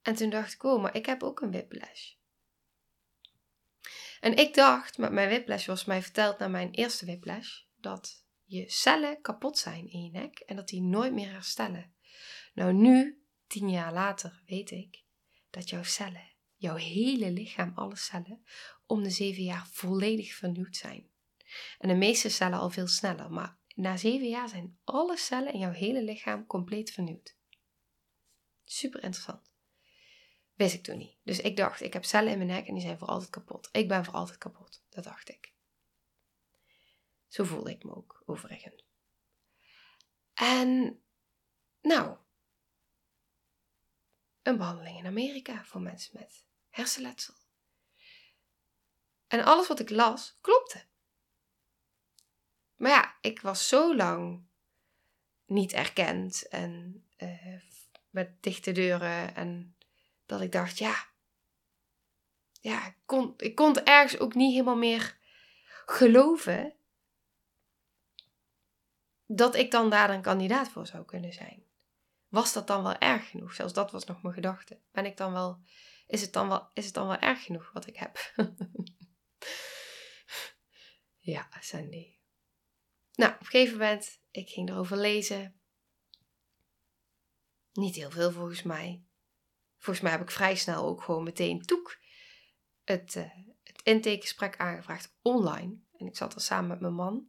En 0.02 0.14
toen 0.14 0.30
dacht 0.30 0.52
ik, 0.52 0.62
oh, 0.62 0.82
maar 0.82 0.96
ik 0.96 1.06
heb 1.06 1.22
ook 1.22 1.40
een 1.40 1.50
whiplash. 1.50 2.12
En 4.20 4.36
ik 4.36 4.54
dacht, 4.54 4.98
met 4.98 5.12
mijn 5.12 5.28
whiplash 5.28 5.66
was 5.66 5.84
mij 5.84 6.02
verteld 6.02 6.38
na 6.38 6.48
mijn 6.48 6.70
eerste 6.70 7.06
whiplash, 7.06 7.60
dat 7.76 8.24
je 8.44 8.70
cellen 8.70 9.20
kapot 9.20 9.58
zijn 9.58 9.90
in 9.90 10.02
je 10.02 10.10
nek 10.10 10.38
en 10.38 10.56
dat 10.56 10.68
die 10.68 10.82
nooit 10.82 11.12
meer 11.12 11.30
herstellen. 11.30 11.94
Nou, 12.54 12.72
nu, 12.72 13.22
tien 13.46 13.70
jaar 13.70 13.92
later, 13.92 14.42
weet 14.46 14.70
ik 14.70 15.02
dat 15.50 15.70
jouw 15.70 15.82
cellen, 15.82 16.30
jouw 16.64 16.76
hele 16.76 17.30
lichaam, 17.30 17.72
alle 17.74 17.96
cellen, 17.96 18.44
om 18.86 19.02
de 19.02 19.10
zeven 19.10 19.42
jaar 19.42 19.66
volledig 19.66 20.34
vernieuwd 20.34 20.76
zijn. 20.76 21.10
En 21.78 21.88
de 21.88 21.94
meeste 21.94 22.28
cellen 22.28 22.58
al 22.58 22.70
veel 22.70 22.86
sneller, 22.86 23.30
maar 23.30 23.58
na 23.74 23.96
zeven 23.96 24.28
jaar 24.28 24.48
zijn 24.48 24.78
alle 24.84 25.16
cellen 25.16 25.52
in 25.52 25.58
jouw 25.58 25.72
hele 25.72 26.02
lichaam 26.02 26.46
compleet 26.46 26.90
vernieuwd. 26.90 27.36
Super 28.64 29.02
interessant. 29.02 29.52
Wist 30.54 30.74
ik 30.74 30.82
toen 30.82 30.98
niet. 30.98 31.16
Dus 31.22 31.40
ik 31.40 31.56
dacht, 31.56 31.80
ik 31.80 31.92
heb 31.92 32.04
cellen 32.04 32.32
in 32.32 32.38
mijn 32.38 32.50
nek 32.50 32.66
en 32.66 32.74
die 32.74 32.82
zijn 32.82 32.98
voor 32.98 33.08
altijd 33.08 33.30
kapot. 33.30 33.68
Ik 33.72 33.88
ben 33.88 34.04
voor 34.04 34.14
altijd 34.14 34.38
kapot. 34.38 34.84
Dat 34.88 35.04
dacht 35.04 35.28
ik. 35.28 35.52
Zo 37.28 37.44
voelde 37.44 37.70
ik 37.70 37.84
me 37.84 37.94
ook, 37.94 38.22
overigens. 38.26 38.84
En, 40.34 41.00
nou, 41.80 42.16
een 44.42 44.56
behandeling 44.56 44.98
in 44.98 45.06
Amerika 45.06 45.64
voor 45.64 45.80
mensen 45.80 46.18
met 46.18 46.43
hersenletsel. 46.74 47.34
En 49.26 49.44
alles 49.44 49.68
wat 49.68 49.80
ik 49.80 49.90
las, 49.90 50.38
klopte. 50.40 50.84
Maar 52.76 52.90
ja, 52.90 53.16
ik 53.20 53.40
was 53.40 53.68
zo 53.68 53.96
lang 53.96 54.46
niet 55.46 55.72
erkend 55.72 56.48
en 56.48 57.04
uh, 57.18 57.60
met 58.10 58.42
dichte 58.42 58.72
deuren 58.72 59.34
en 59.34 59.76
dat 60.26 60.40
ik 60.40 60.52
dacht, 60.52 60.78
ja, 60.78 61.06
ja, 62.60 62.86
ik 62.86 62.96
kon, 63.04 63.34
ik 63.36 63.54
kon 63.54 63.84
ergens 63.84 64.18
ook 64.20 64.34
niet 64.34 64.52
helemaal 64.52 64.76
meer 64.76 65.18
geloven 65.86 66.74
dat 69.26 69.54
ik 69.54 69.70
dan 69.70 69.90
daar 69.90 70.10
een 70.10 70.22
kandidaat 70.22 70.68
voor 70.68 70.86
zou 70.86 71.04
kunnen 71.04 71.32
zijn. 71.32 71.64
Was 72.28 72.52
dat 72.52 72.66
dan 72.66 72.82
wel 72.82 72.98
erg 72.98 73.30
genoeg? 73.30 73.54
Zelfs 73.54 73.72
dat 73.72 73.90
was 73.90 74.04
nog 74.04 74.22
mijn 74.22 74.34
gedachte. 74.34 74.80
Ben 74.92 75.04
ik 75.04 75.16
dan 75.16 75.32
wel, 75.32 75.62
is 76.06 76.20
het 76.20 76.32
dan 76.32 76.48
wel, 76.48 76.70
is 76.72 76.84
het 76.84 76.94
dan 76.94 77.06
wel 77.06 77.18
erg 77.18 77.42
genoeg 77.42 77.72
wat 77.72 77.86
ik 77.86 77.96
heb? 77.96 78.32
ja, 81.34 81.48
Sandy. 81.60 82.18
Nou, 83.12 83.32
op 83.32 83.40
een 83.40 83.46
gegeven 83.46 83.78
moment, 83.78 84.20
ik 84.30 84.48
ging 84.48 84.68
erover 84.68 84.96
lezen. 84.96 85.60
Niet 87.72 87.94
heel 87.94 88.10
veel 88.10 88.32
volgens 88.32 88.62
mij. 88.62 89.04
Volgens 89.76 90.00
mij 90.00 90.12
heb 90.12 90.20
ik 90.20 90.30
vrij 90.30 90.56
snel 90.56 90.84
ook 90.84 91.02
gewoon 91.02 91.24
meteen 91.24 91.62
toek 91.62 92.02
het, 92.84 93.14
uh, 93.14 93.30
het 93.62 93.82
intakegesprek 93.82 94.56
aangevraagd 94.56 95.16
online. 95.22 95.78
En 95.96 96.06
ik 96.06 96.16
zat 96.16 96.34
er 96.34 96.40
samen 96.40 96.68
met 96.68 96.80
mijn 96.80 96.94
man. 96.94 97.28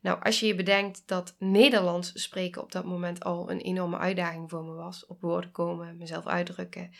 Nou, 0.00 0.22
als 0.22 0.40
je 0.40 0.46
je 0.46 0.54
bedenkt 0.54 1.02
dat 1.06 1.34
Nederlands 1.38 2.22
spreken 2.22 2.62
op 2.62 2.72
dat 2.72 2.84
moment 2.84 3.24
al 3.24 3.50
een 3.50 3.60
enorme 3.60 3.98
uitdaging 3.98 4.50
voor 4.50 4.64
me 4.64 4.72
was, 4.72 5.06
op 5.06 5.20
woorden 5.20 5.50
komen, 5.50 5.96
mezelf 5.96 6.26
uitdrukken, 6.26 6.94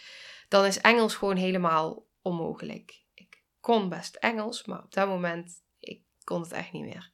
dan 0.48 0.64
is 0.64 0.80
Engels 0.80 1.14
gewoon 1.14 1.36
helemaal 1.36 2.06
onmogelijk. 2.22 3.04
Ik 3.14 3.42
kon 3.60 3.88
best 3.88 4.14
Engels, 4.14 4.64
maar 4.64 4.82
op 4.82 4.92
dat 4.92 5.08
moment 5.08 5.62
ik 5.78 6.02
kon 6.24 6.40
het 6.40 6.52
echt 6.52 6.72
niet 6.72 6.84
meer. 6.84 7.12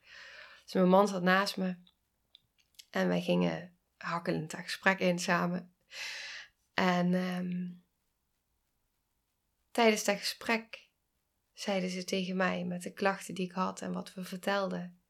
Dus 0.65 0.73
mijn 0.73 0.89
man 0.89 1.09
zat 1.09 1.23
naast 1.23 1.57
me 1.57 1.77
en 2.91 3.09
wij 3.09 3.23
gingen 3.23 3.77
hakkelend 3.97 4.51
dat 4.51 4.61
gesprek 4.61 4.99
in 4.99 5.19
samen. 5.19 5.75
En 6.75 7.15
ehm, 7.15 7.71
tijdens 9.71 10.05
dat 10.05 10.19
gesprek 10.19 10.89
zeiden 11.53 11.91
ze 11.91 12.05
tegen 12.05 12.37
mij 12.37 12.65
met 12.65 12.83
de 12.83 12.93
klachten 12.93 13.35
die 13.35 13.47
ik 13.47 13.53
had 13.53 13.81
en 13.81 13.93
wat 13.93 14.15
we 14.15 14.25
vertelden. 14.25 15.02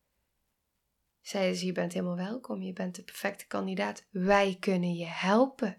Zeiden 1.22 1.56
ze: 1.56 1.66
Je 1.66 1.72
bent 1.72 1.92
helemaal 1.92 2.16
welkom, 2.16 2.62
je 2.62 2.72
bent 2.72 2.94
de 2.94 3.02
perfecte 3.02 3.46
kandidaat. 3.46 4.04
Wij 4.10 4.56
kunnen 4.60 4.94
je 4.94 5.06
helpen. 5.06 5.76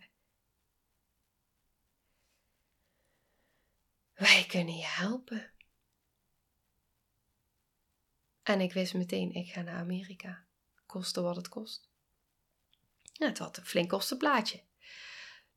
Wij 4.13 4.45
kunnen 4.47 4.75
je 4.75 4.85
helpen. 4.85 5.51
En 8.43 8.62
ik 8.62 8.73
wist 8.73 8.93
meteen: 8.93 9.33
ik 9.33 9.51
ga 9.51 9.62
naar 9.62 9.79
Amerika. 9.79 10.45
Koste 10.85 11.21
wat 11.21 11.35
het 11.35 11.50
kost. 11.50 11.89
Ja, 13.01 13.27
het 13.27 13.38
had 13.38 13.57
een 13.57 13.65
flink 13.65 13.89
kostenplaatje. 13.89 14.63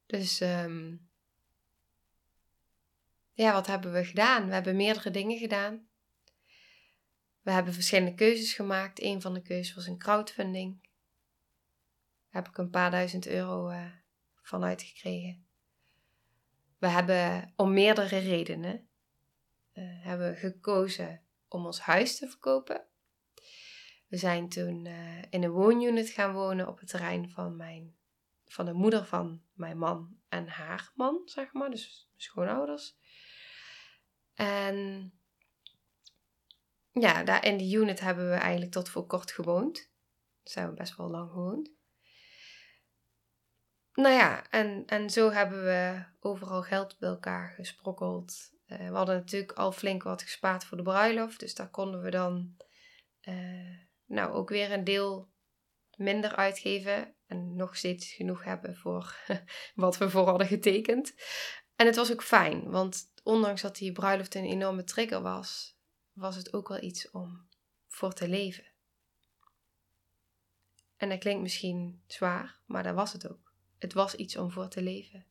Dus 0.06 0.40
um, 0.40 1.08
ja, 3.32 3.52
wat 3.52 3.66
hebben 3.66 3.92
we 3.92 4.04
gedaan? 4.04 4.46
We 4.46 4.52
hebben 4.52 4.76
meerdere 4.76 5.10
dingen 5.10 5.38
gedaan. 5.38 5.85
We 7.46 7.52
hebben 7.52 7.74
verschillende 7.74 8.14
keuzes 8.14 8.54
gemaakt. 8.54 9.02
Een 9.02 9.20
van 9.20 9.34
de 9.34 9.42
keuzes 9.42 9.74
was 9.74 9.86
een 9.86 9.98
crowdfunding. 9.98 10.78
Daar 10.80 12.42
heb 12.42 12.48
ik 12.48 12.58
een 12.58 12.70
paar 12.70 12.90
duizend 12.90 13.26
euro 13.26 13.70
uh, 13.70 13.86
van 14.42 14.64
uitgekregen. 14.64 15.46
We 16.78 16.88
hebben 16.88 17.52
om 17.56 17.72
meerdere 17.72 18.16
redenen 18.16 18.88
uh, 19.74 20.04
hebben 20.04 20.36
gekozen 20.36 21.22
om 21.48 21.66
ons 21.66 21.80
huis 21.80 22.18
te 22.18 22.28
verkopen. 22.28 22.86
We 24.06 24.16
zijn 24.16 24.48
toen 24.48 24.84
uh, 24.84 25.22
in 25.30 25.42
een 25.42 25.50
woonunit 25.50 26.08
gaan 26.08 26.32
wonen 26.32 26.68
op 26.68 26.78
het 26.78 26.88
terrein 26.88 27.30
van 27.30 27.56
mijn 27.56 27.96
van 28.44 28.64
de 28.64 28.72
moeder 28.72 29.04
van 29.04 29.42
mijn 29.52 29.78
man 29.78 30.18
en 30.28 30.48
haar 30.48 30.92
man, 30.94 31.22
zeg 31.24 31.52
maar, 31.52 31.70
dus 31.70 32.10
schoonouders. 32.16 32.96
En 34.34 35.10
ja, 37.00 37.24
daar 37.24 37.44
in 37.44 37.56
die 37.56 37.76
unit 37.76 38.00
hebben 38.00 38.30
we 38.30 38.34
eigenlijk 38.34 38.72
tot 38.72 38.88
voor 38.88 39.06
kort 39.06 39.32
gewoond. 39.32 39.74
Daar 39.74 40.52
zijn 40.52 40.68
we 40.68 40.74
best 40.74 40.96
wel 40.96 41.10
lang 41.10 41.30
gewoond. 41.30 41.70
Nou 43.92 44.14
ja, 44.14 44.50
en, 44.50 44.82
en 44.86 45.10
zo 45.10 45.30
hebben 45.30 45.64
we 45.64 46.04
overal 46.20 46.62
geld 46.62 46.98
bij 46.98 47.08
elkaar 47.08 47.50
gesprokkeld. 47.50 48.54
Uh, 48.66 48.88
we 48.88 48.96
hadden 48.96 49.16
natuurlijk 49.16 49.52
al 49.52 49.72
flink 49.72 50.02
wat 50.02 50.22
gespaard 50.22 50.64
voor 50.64 50.76
de 50.76 50.82
bruiloft. 50.82 51.40
Dus 51.40 51.54
daar 51.54 51.70
konden 51.70 52.02
we 52.02 52.10
dan 52.10 52.56
uh, 53.22 53.78
nou 54.06 54.32
ook 54.32 54.48
weer 54.48 54.72
een 54.72 54.84
deel 54.84 55.30
minder 55.96 56.36
uitgeven. 56.36 57.14
En 57.26 57.56
nog 57.56 57.76
steeds 57.76 58.12
genoeg 58.12 58.44
hebben 58.44 58.76
voor 58.76 59.16
wat 59.74 59.98
we 59.98 60.10
voor 60.10 60.26
hadden 60.28 60.46
getekend. 60.46 61.14
En 61.76 61.86
het 61.86 61.96
was 61.96 62.12
ook 62.12 62.22
fijn, 62.22 62.70
want 62.70 63.12
ondanks 63.22 63.62
dat 63.62 63.76
die 63.76 63.92
bruiloft 63.92 64.34
een 64.34 64.44
enorme 64.44 64.84
trigger 64.84 65.22
was, 65.22 65.75
was 66.16 66.36
het 66.36 66.52
ook 66.52 66.68
wel 66.68 66.82
iets 66.82 67.10
om 67.10 67.46
voor 67.86 68.12
te 68.12 68.28
leven. 68.28 68.64
En 70.96 71.08
dat 71.08 71.18
klinkt 71.18 71.42
misschien 71.42 72.02
zwaar, 72.06 72.58
maar 72.64 72.82
dat 72.82 72.94
was 72.94 73.12
het 73.12 73.28
ook. 73.30 73.52
Het 73.78 73.92
was 73.92 74.14
iets 74.14 74.36
om 74.36 74.50
voor 74.50 74.68
te 74.68 74.82
leven. 74.82 75.26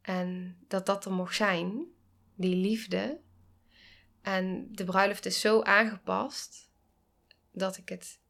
En 0.00 0.58
dat 0.68 0.86
dat 0.86 1.04
er 1.04 1.12
mocht 1.12 1.36
zijn, 1.36 1.86
die 2.34 2.56
liefde. 2.56 3.20
En 4.22 4.68
de 4.72 4.84
bruiloft 4.84 5.26
is 5.26 5.40
zo 5.40 5.62
aangepast 5.62 6.70
dat 7.52 7.76
ik 7.76 7.88
het 7.88 8.20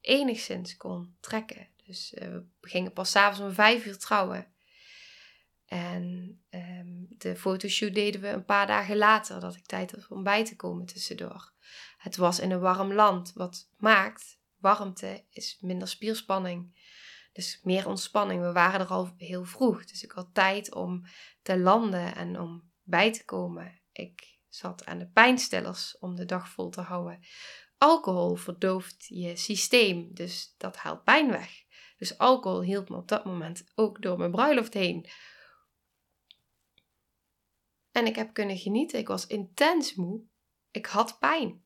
enigszins 0.00 0.76
kon 0.76 1.16
trekken. 1.20 1.68
Dus 1.84 2.12
uh, 2.12 2.20
we 2.60 2.68
gingen 2.68 2.92
pas 2.92 3.10
s'avonds 3.10 3.40
om 3.40 3.52
vijf 3.52 3.86
uur 3.86 3.98
trouwen. 3.98 4.53
En 5.74 6.38
um, 6.50 7.06
de 7.18 7.36
fotoshoot 7.36 7.94
deden 7.94 8.20
we 8.20 8.28
een 8.28 8.44
paar 8.44 8.66
dagen 8.66 8.96
later, 8.96 9.40
dat 9.40 9.56
ik 9.56 9.66
tijd 9.66 9.90
had 9.90 10.08
om 10.08 10.22
bij 10.22 10.44
te 10.44 10.56
komen 10.56 10.86
tussendoor. 10.86 11.52
Het 11.98 12.16
was 12.16 12.40
in 12.40 12.50
een 12.50 12.60
warm 12.60 12.92
land, 12.92 13.32
wat 13.32 13.68
maakt, 13.76 14.38
warmte 14.58 15.24
is 15.30 15.58
minder 15.60 15.88
spierspanning. 15.88 16.82
Dus 17.32 17.60
meer 17.62 17.88
ontspanning. 17.88 18.42
We 18.42 18.52
waren 18.52 18.80
er 18.80 18.86
al 18.86 19.14
heel 19.16 19.44
vroeg, 19.44 19.84
dus 19.84 20.04
ik 20.04 20.12
had 20.12 20.28
tijd 20.32 20.74
om 20.74 21.04
te 21.42 21.58
landen 21.58 22.14
en 22.14 22.40
om 22.40 22.70
bij 22.82 23.12
te 23.12 23.24
komen. 23.24 23.80
Ik 23.92 24.38
zat 24.48 24.84
aan 24.84 24.98
de 24.98 25.08
pijnstillers 25.08 25.98
om 25.98 26.16
de 26.16 26.24
dag 26.24 26.48
vol 26.48 26.70
te 26.70 26.80
houden. 26.80 27.20
Alcohol 27.78 28.34
verdooft 28.34 29.06
je 29.08 29.36
systeem, 29.36 30.08
dus 30.12 30.54
dat 30.56 30.76
haalt 30.76 31.04
pijn 31.04 31.30
weg. 31.30 31.62
Dus 31.96 32.18
alcohol 32.18 32.62
hielp 32.62 32.88
me 32.88 32.96
op 32.96 33.08
dat 33.08 33.24
moment 33.24 33.64
ook 33.74 34.02
door 34.02 34.18
mijn 34.18 34.30
bruiloft 34.30 34.74
heen. 34.74 35.06
En 37.94 38.06
ik 38.06 38.16
heb 38.16 38.32
kunnen 38.32 38.58
genieten. 38.58 38.98
Ik 38.98 39.08
was 39.08 39.26
intens 39.26 39.94
moe. 39.94 40.22
Ik 40.70 40.86
had 40.86 41.18
pijn. 41.18 41.64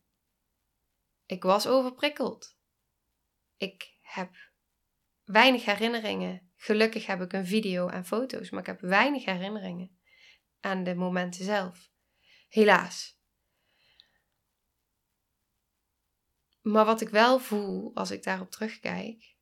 Ik 1.25 1.43
was 1.43 1.67
overprikkeld. 1.67 2.57
Ik 3.57 3.97
heb 4.01 4.35
weinig 5.23 5.65
herinneringen. 5.65 6.51
Gelukkig 6.55 7.05
heb 7.05 7.21
ik 7.21 7.33
een 7.33 7.45
video 7.45 7.87
en 7.87 8.05
foto's, 8.05 8.49
maar 8.49 8.59
ik 8.59 8.65
heb 8.65 8.79
weinig 8.79 9.25
herinneringen 9.25 9.99
aan 10.59 10.83
de 10.83 10.95
momenten 10.95 11.45
zelf. 11.45 11.91
Helaas. 12.47 13.19
Maar 16.61 16.85
wat 16.85 17.01
ik 17.01 17.09
wel 17.09 17.39
voel 17.39 17.95
als 17.95 18.11
ik 18.11 18.23
daarop 18.23 18.51
terugkijk, 18.51 19.35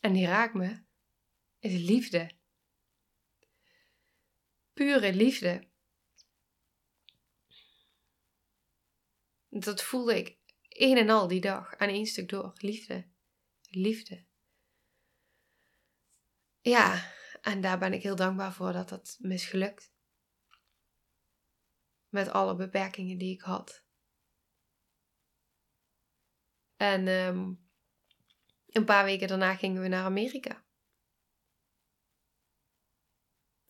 en 0.00 0.12
die 0.12 0.26
raakt 0.26 0.54
me, 0.54 0.84
is 1.58 1.72
liefde. 1.72 2.30
Pure 4.74 5.14
liefde. 5.14 5.68
Dat 9.48 9.82
voelde 9.82 10.18
ik 10.18 10.38
een 10.68 10.96
en 10.96 11.10
al 11.10 11.28
die 11.28 11.40
dag, 11.40 11.76
aan 11.76 11.88
één 11.88 12.06
stuk 12.06 12.28
door. 12.28 12.52
Liefde. 12.54 13.06
Liefde. 13.68 14.24
Ja, 16.60 17.12
en 17.40 17.60
daar 17.60 17.78
ben 17.78 17.92
ik 17.92 18.02
heel 18.02 18.16
dankbaar 18.16 18.52
voor 18.52 18.72
dat 18.72 18.88
dat 18.88 19.16
misgelukt. 19.20 19.92
Met 22.08 22.28
alle 22.28 22.56
beperkingen 22.56 23.18
die 23.18 23.32
ik 23.32 23.40
had. 23.40 23.84
En 26.76 27.08
um, 27.08 27.68
een 28.66 28.84
paar 28.84 29.04
weken 29.04 29.28
daarna 29.28 29.54
gingen 29.54 29.82
we 29.82 29.88
naar 29.88 30.04
Amerika. 30.04 30.63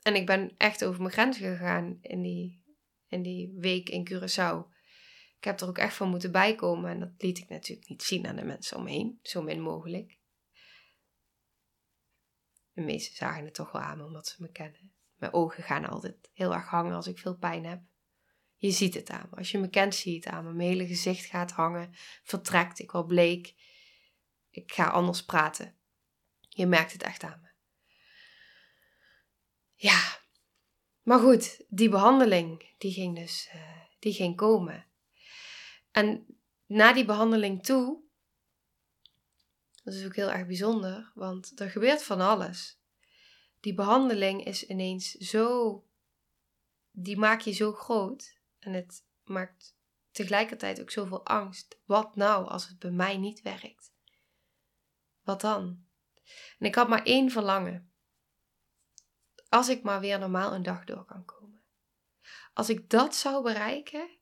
En 0.04 0.14
ik 0.14 0.26
ben 0.26 0.54
echt 0.56 0.84
over 0.84 1.00
mijn 1.00 1.12
grenzen 1.12 1.56
gegaan 1.56 1.98
in 2.00 2.22
die, 2.22 2.62
in 3.08 3.22
die 3.22 3.54
week 3.58 3.88
in 3.88 4.08
Curaçao. 4.10 4.72
Ik 5.36 5.44
heb 5.44 5.60
er 5.60 5.68
ook 5.68 5.78
echt 5.78 5.94
van 5.94 6.08
moeten 6.08 6.32
bijkomen 6.32 6.90
en 6.90 7.00
dat 7.00 7.12
liet 7.18 7.38
ik 7.38 7.48
natuurlijk 7.48 7.88
niet 7.88 8.02
zien 8.02 8.26
aan 8.26 8.36
de 8.36 8.44
mensen 8.44 8.76
omheen, 8.76 9.18
zo 9.22 9.42
min 9.42 9.60
mogelijk. 9.60 10.18
De 12.72 12.80
meesten 12.80 13.16
zagen 13.16 13.44
het 13.44 13.54
toch 13.54 13.72
wel 13.72 13.82
aan 13.82 14.02
omdat 14.02 14.26
ze 14.26 14.42
me 14.42 14.50
kennen. 14.50 14.92
Mijn 15.14 15.32
ogen 15.32 15.62
gaan 15.62 15.84
altijd 15.84 16.30
heel 16.32 16.54
erg 16.54 16.66
hangen 16.66 16.94
als 16.94 17.06
ik 17.06 17.18
veel 17.18 17.36
pijn 17.36 17.64
heb. 17.64 17.82
Je 18.56 18.70
ziet 18.70 18.94
het 18.94 19.10
aan 19.10 19.26
me. 19.30 19.36
Als 19.36 19.50
je 19.50 19.58
me 19.58 19.68
kent, 19.68 19.94
zie 19.94 20.12
je 20.12 20.18
het 20.18 20.26
aan 20.26 20.44
me. 20.44 20.52
Mijn 20.52 20.68
hele 20.68 20.86
gezicht 20.86 21.24
gaat 21.24 21.50
hangen, 21.50 21.90
vertrekt, 22.22 22.78
ik 22.78 22.90
word 22.90 23.06
bleek 23.06 23.54
ik 24.54 24.72
ga 24.72 24.88
anders 24.88 25.24
praten. 25.24 25.76
Je 26.48 26.66
merkt 26.66 26.92
het 26.92 27.02
echt 27.02 27.22
aan 27.22 27.40
me. 27.42 27.48
Ja, 29.74 30.18
maar 31.02 31.18
goed, 31.18 31.64
die 31.68 31.88
behandeling, 31.88 32.74
die 32.78 32.92
ging 32.92 33.16
dus, 33.16 33.48
uh, 33.54 33.80
die 33.98 34.12
ging 34.12 34.36
komen. 34.36 34.86
En 35.90 36.26
na 36.66 36.92
die 36.92 37.04
behandeling 37.04 37.64
toe, 37.64 38.02
dat 39.82 39.94
is 39.94 40.04
ook 40.04 40.16
heel 40.16 40.30
erg 40.30 40.46
bijzonder, 40.46 41.12
want 41.14 41.60
er 41.60 41.70
gebeurt 41.70 42.02
van 42.02 42.20
alles. 42.20 42.78
Die 43.60 43.74
behandeling 43.74 44.44
is 44.44 44.66
ineens 44.66 45.10
zo, 45.10 45.84
die 46.90 47.16
maak 47.16 47.40
je 47.40 47.52
zo 47.52 47.72
groot 47.72 48.38
en 48.58 48.72
het 48.72 49.04
maakt 49.24 49.76
tegelijkertijd 50.10 50.80
ook 50.80 50.90
zoveel 50.90 51.26
angst. 51.26 51.78
Wat 51.84 52.16
nou 52.16 52.48
als 52.48 52.68
het 52.68 52.78
bij 52.78 52.90
mij 52.90 53.16
niet 53.16 53.42
werkt? 53.42 53.92
Wat 55.22 55.40
dan? 55.40 55.84
En 56.58 56.66
ik 56.66 56.74
had 56.74 56.88
maar 56.88 57.02
één 57.02 57.30
verlangen. 57.30 57.93
Als 59.54 59.68
ik 59.68 59.82
maar 59.82 60.00
weer 60.00 60.18
normaal 60.18 60.54
een 60.54 60.62
dag 60.62 60.84
door 60.84 61.04
kan 61.04 61.24
komen. 61.24 61.62
Als 62.52 62.68
ik 62.68 62.90
dat 62.90 63.14
zou 63.14 63.42
bereiken, 63.42 64.18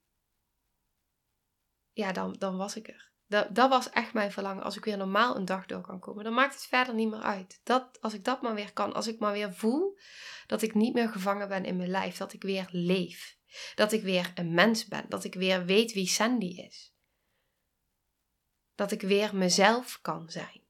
ja, 1.93 2.13
dan, 2.13 2.33
dan 2.33 2.57
was 2.57 2.77
ik 2.77 2.89
er. 2.89 3.11
Dat, 3.27 3.55
dat 3.55 3.69
was 3.69 3.91
echt 3.91 4.13
mijn 4.13 4.33
verlangen. 4.33 4.63
Als 4.63 4.77
ik 4.77 4.85
weer 4.85 4.97
normaal 4.97 5.37
een 5.37 5.45
dag 5.45 5.67
door 5.67 5.81
kan 5.81 6.01
komen, 6.01 6.25
dan 6.25 6.35
maakt 6.35 6.55
het 6.55 6.67
verder 6.67 6.95
niet 6.95 7.11
meer 7.11 7.21
uit. 7.21 7.61
Dat, 7.63 8.01
als 8.01 8.15
ik 8.15 8.25
dat 8.25 8.43
maar 8.43 8.55
weer 8.55 8.73
kan, 8.73 8.93
als 8.93 9.07
ik 9.07 9.19
maar 9.19 9.33
weer 9.33 9.55
voel 9.55 9.99
dat 10.47 10.63
ik 10.63 10.75
niet 10.75 10.95
meer 10.95 11.09
gevangen 11.09 11.49
ben 11.49 11.65
in 11.65 11.77
mijn 11.77 11.91
lijf, 11.91 12.17
dat 12.17 12.33
ik 12.33 12.43
weer 12.43 12.69
leef. 12.71 13.39
Dat 13.75 13.93
ik 13.93 14.03
weer 14.03 14.33
een 14.35 14.55
mens 14.55 14.87
ben, 14.87 15.05
dat 15.09 15.25
ik 15.25 15.35
weer 15.35 15.65
weet 15.65 15.93
wie 15.93 16.07
Sandy 16.07 16.61
is. 16.61 16.95
Dat 18.75 18.91
ik 18.91 19.01
weer 19.01 19.37
mezelf 19.37 19.99
kan 20.03 20.31
zijn. 20.31 20.63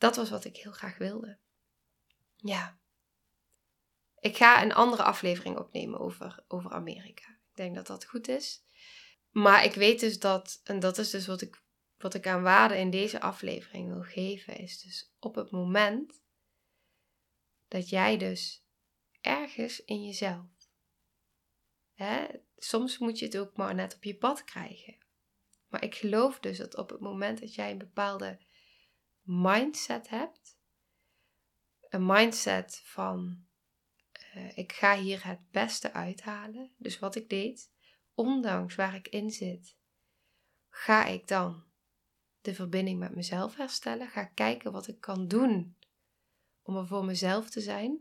Dat 0.00 0.16
was 0.16 0.30
wat 0.30 0.44
ik 0.44 0.56
heel 0.56 0.72
graag 0.72 0.98
wilde. 0.98 1.38
Ja. 2.36 2.78
Ik 4.20 4.36
ga 4.36 4.62
een 4.62 4.72
andere 4.72 5.02
aflevering 5.02 5.58
opnemen 5.58 6.00
over, 6.00 6.44
over 6.48 6.70
Amerika. 6.70 7.28
Ik 7.28 7.56
denk 7.56 7.74
dat 7.74 7.86
dat 7.86 8.04
goed 8.04 8.28
is. 8.28 8.64
Maar 9.30 9.64
ik 9.64 9.74
weet 9.74 10.00
dus 10.00 10.18
dat, 10.18 10.60
en 10.64 10.80
dat 10.80 10.98
is 10.98 11.10
dus 11.10 11.26
wat 11.26 11.40
ik, 11.40 11.62
wat 11.98 12.14
ik 12.14 12.26
aan 12.26 12.42
waarde 12.42 12.78
in 12.78 12.90
deze 12.90 13.20
aflevering 13.20 13.88
wil 13.88 14.02
geven, 14.02 14.56
is 14.56 14.80
dus 14.80 15.12
op 15.18 15.34
het 15.34 15.50
moment 15.50 16.22
dat 17.68 17.88
jij 17.88 18.16
dus 18.16 18.64
ergens 19.20 19.84
in 19.84 20.04
jezelf, 20.04 20.46
hè, 21.94 22.26
soms 22.56 22.98
moet 22.98 23.18
je 23.18 23.24
het 23.24 23.38
ook 23.38 23.56
maar 23.56 23.74
net 23.74 23.94
op 23.94 24.04
je 24.04 24.16
pad 24.16 24.44
krijgen. 24.44 24.98
Maar 25.68 25.84
ik 25.84 25.94
geloof 25.94 26.38
dus 26.38 26.58
dat 26.58 26.76
op 26.76 26.90
het 26.90 27.00
moment 27.00 27.40
dat 27.40 27.54
jij 27.54 27.70
een 27.70 27.78
bepaalde 27.78 28.48
mindset 29.30 30.08
hebt. 30.08 30.58
Een 31.88 32.06
mindset 32.06 32.80
van 32.84 33.44
uh, 34.34 34.56
ik 34.56 34.72
ga 34.72 34.96
hier 34.96 35.26
het 35.26 35.50
beste 35.50 35.92
uithalen. 35.92 36.72
Dus 36.76 36.98
wat 36.98 37.14
ik 37.14 37.28
deed, 37.28 37.70
ondanks 38.14 38.74
waar 38.74 38.94
ik 38.94 39.08
in 39.08 39.30
zit, 39.30 39.76
ga 40.68 41.04
ik 41.04 41.28
dan 41.28 41.64
de 42.40 42.54
verbinding 42.54 42.98
met 42.98 43.14
mezelf 43.14 43.56
herstellen. 43.56 44.08
Ga 44.08 44.24
kijken 44.24 44.72
wat 44.72 44.88
ik 44.88 45.00
kan 45.00 45.28
doen 45.28 45.76
om 46.62 46.76
er 46.76 46.86
voor 46.86 47.04
mezelf 47.04 47.50
te 47.50 47.60
zijn. 47.60 47.98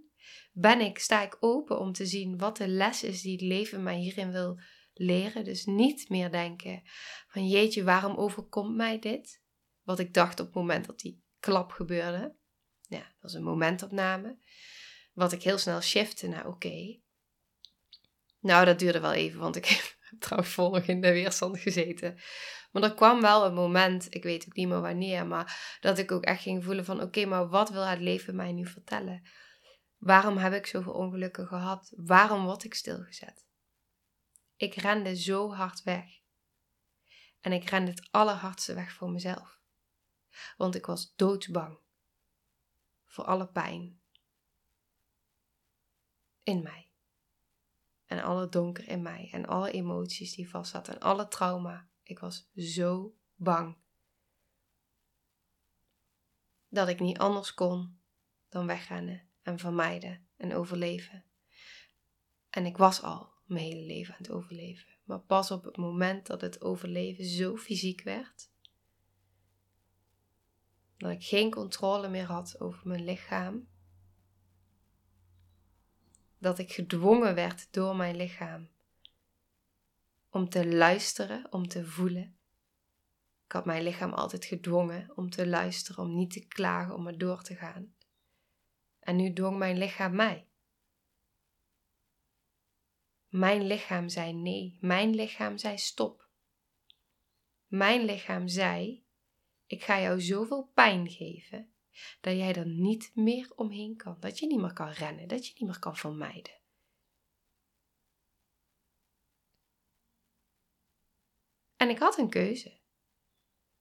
Ben 0.51 0.81
ik, 0.81 0.99
sta 0.99 1.21
ik 1.21 1.37
open 1.39 1.79
om 1.79 1.93
te 1.93 2.05
zien 2.05 2.37
wat 2.37 2.57
de 2.57 2.67
les 2.67 3.03
is 3.03 3.21
die 3.21 3.31
het 3.31 3.41
leven 3.41 3.83
mij 3.83 3.97
hierin 3.97 4.31
wil 4.31 4.59
leren. 4.93 5.43
Dus 5.43 5.65
niet 5.65 6.09
meer 6.09 6.31
denken 6.31 6.81
van 7.27 7.47
jeetje, 7.47 7.83
waarom 7.83 8.15
overkomt 8.15 8.75
mij 8.75 8.99
dit? 8.99 9.41
Wat 9.89 9.99
ik 9.99 10.13
dacht 10.13 10.39
op 10.39 10.45
het 10.45 10.55
moment 10.55 10.85
dat 10.85 10.99
die 10.99 11.23
klap 11.39 11.71
gebeurde. 11.71 12.35
Ja, 12.81 12.97
dat 12.97 13.21
was 13.21 13.33
een 13.33 13.43
momentopname. 13.43 14.37
Wat 15.13 15.31
ik 15.31 15.43
heel 15.43 15.57
snel 15.57 15.81
shifte 15.81 16.27
naar 16.27 16.47
oké. 16.47 16.99
Nou, 18.39 18.65
dat 18.65 18.79
duurde 18.79 18.99
wel 18.99 19.13
even, 19.13 19.39
want 19.39 19.55
ik 19.55 19.65
heb 19.69 19.97
trouwens 20.19 20.53
volg 20.53 20.79
in 20.79 21.01
de 21.01 21.11
weerstand 21.11 21.59
gezeten. 21.59 22.19
Maar 22.71 22.83
er 22.83 22.93
kwam 22.93 23.21
wel 23.21 23.45
een 23.45 23.53
moment, 23.53 24.13
ik 24.15 24.23
weet 24.23 24.45
ook 24.47 24.55
niet 24.55 24.67
meer 24.67 24.81
wanneer, 24.81 25.27
maar 25.27 25.77
dat 25.81 25.97
ik 25.97 26.11
ook 26.11 26.23
echt 26.23 26.41
ging 26.41 26.63
voelen 26.63 26.85
van 26.85 27.01
oké, 27.01 27.25
maar 27.25 27.49
wat 27.49 27.69
wil 27.69 27.85
het 27.85 27.99
leven 27.99 28.35
mij 28.35 28.51
nu 28.51 28.65
vertellen? 28.65 29.29
Waarom 29.97 30.37
heb 30.37 30.53
ik 30.53 30.65
zoveel 30.65 30.93
ongelukken 30.93 31.47
gehad? 31.47 31.93
Waarom 31.95 32.45
word 32.45 32.63
ik 32.63 32.73
stilgezet? 32.73 33.45
Ik 34.55 34.75
rende 34.75 35.15
zo 35.15 35.53
hard 35.53 35.83
weg. 35.83 36.05
En 37.41 37.51
ik 37.51 37.69
rende 37.69 37.91
het 37.91 38.07
allerhardste 38.11 38.73
weg 38.73 38.93
voor 38.93 39.09
mezelf. 39.09 39.58
Want 40.57 40.75
ik 40.75 40.85
was 40.85 41.13
doodsbang 41.15 41.79
voor 43.05 43.23
alle 43.23 43.47
pijn 43.47 43.99
in 46.43 46.63
mij. 46.63 46.91
En 48.05 48.23
alle 48.23 48.49
donker 48.49 48.87
in 48.87 49.01
mij. 49.01 49.29
En 49.31 49.45
alle 49.45 49.71
emoties 49.71 50.35
die 50.35 50.49
vast 50.49 50.71
zaten. 50.71 50.93
En 50.93 50.99
alle 50.99 51.27
trauma. 51.27 51.89
Ik 52.03 52.19
was 52.19 52.49
zo 52.55 53.15
bang. 53.35 53.77
Dat 56.67 56.87
ik 56.87 56.99
niet 56.99 57.17
anders 57.17 57.53
kon 57.53 57.99
dan 58.49 58.67
wegrennen 58.67 59.29
en 59.41 59.59
vermijden 59.59 60.27
en 60.37 60.53
overleven. 60.53 61.25
En 62.49 62.65
ik 62.65 62.77
was 62.77 63.01
al 63.01 63.33
mijn 63.45 63.65
hele 63.65 63.85
leven 63.85 64.13
aan 64.13 64.21
het 64.21 64.31
overleven. 64.31 64.97
Maar 65.03 65.19
pas 65.19 65.51
op 65.51 65.63
het 65.63 65.77
moment 65.77 66.27
dat 66.27 66.41
het 66.41 66.61
overleven 66.61 67.25
zo 67.25 67.55
fysiek 67.55 68.01
werd, 68.01 68.51
dat 70.99 71.11
ik 71.11 71.23
geen 71.23 71.51
controle 71.51 72.09
meer 72.09 72.25
had 72.25 72.59
over 72.59 72.87
mijn 72.87 73.03
lichaam, 73.03 73.67
dat 76.37 76.59
ik 76.59 76.71
gedwongen 76.71 77.35
werd 77.35 77.67
door 77.71 77.95
mijn 77.95 78.15
lichaam 78.15 78.69
om 80.29 80.49
te 80.49 80.67
luisteren, 80.67 81.47
om 81.49 81.67
te 81.67 81.85
voelen. 81.85 82.37
Ik 83.45 83.51
had 83.51 83.65
mijn 83.65 83.83
lichaam 83.83 84.13
altijd 84.13 84.45
gedwongen 84.45 85.11
om 85.15 85.29
te 85.29 85.47
luisteren, 85.47 86.03
om 86.03 86.15
niet 86.15 86.31
te 86.31 86.45
klagen, 86.47 86.95
om 86.95 87.07
er 87.07 87.17
door 87.17 87.41
te 87.41 87.55
gaan. 87.55 87.93
En 88.99 89.15
nu 89.15 89.33
dwong 89.33 89.57
mijn 89.57 89.77
lichaam 89.77 90.15
mij. 90.15 90.47
Mijn 93.27 93.67
lichaam 93.67 94.09
zei 94.09 94.33
nee. 94.33 94.77
Mijn 94.81 95.15
lichaam 95.15 95.57
zei 95.57 95.77
stop. 95.77 96.27
Mijn 97.67 98.05
lichaam 98.05 98.47
zei: 98.47 99.03
Ik 99.69 99.83
ga 99.83 100.01
jou 100.01 100.21
zoveel 100.21 100.71
pijn 100.73 101.09
geven 101.09 101.73
dat 102.21 102.33
jij 102.33 102.55
er 102.55 102.67
niet 102.67 103.11
meer 103.15 103.51
omheen 103.55 103.95
kan. 103.95 104.17
Dat 104.19 104.39
je 104.39 104.47
niet 104.47 104.59
meer 104.59 104.73
kan 104.73 104.89
rennen, 104.89 105.27
dat 105.27 105.47
je 105.47 105.53
niet 105.57 105.69
meer 105.69 105.79
kan 105.79 105.95
vermijden. 105.95 106.53
En 111.75 111.89
ik 111.89 111.99
had 111.99 112.17
een 112.17 112.29
keuze. 112.29 112.79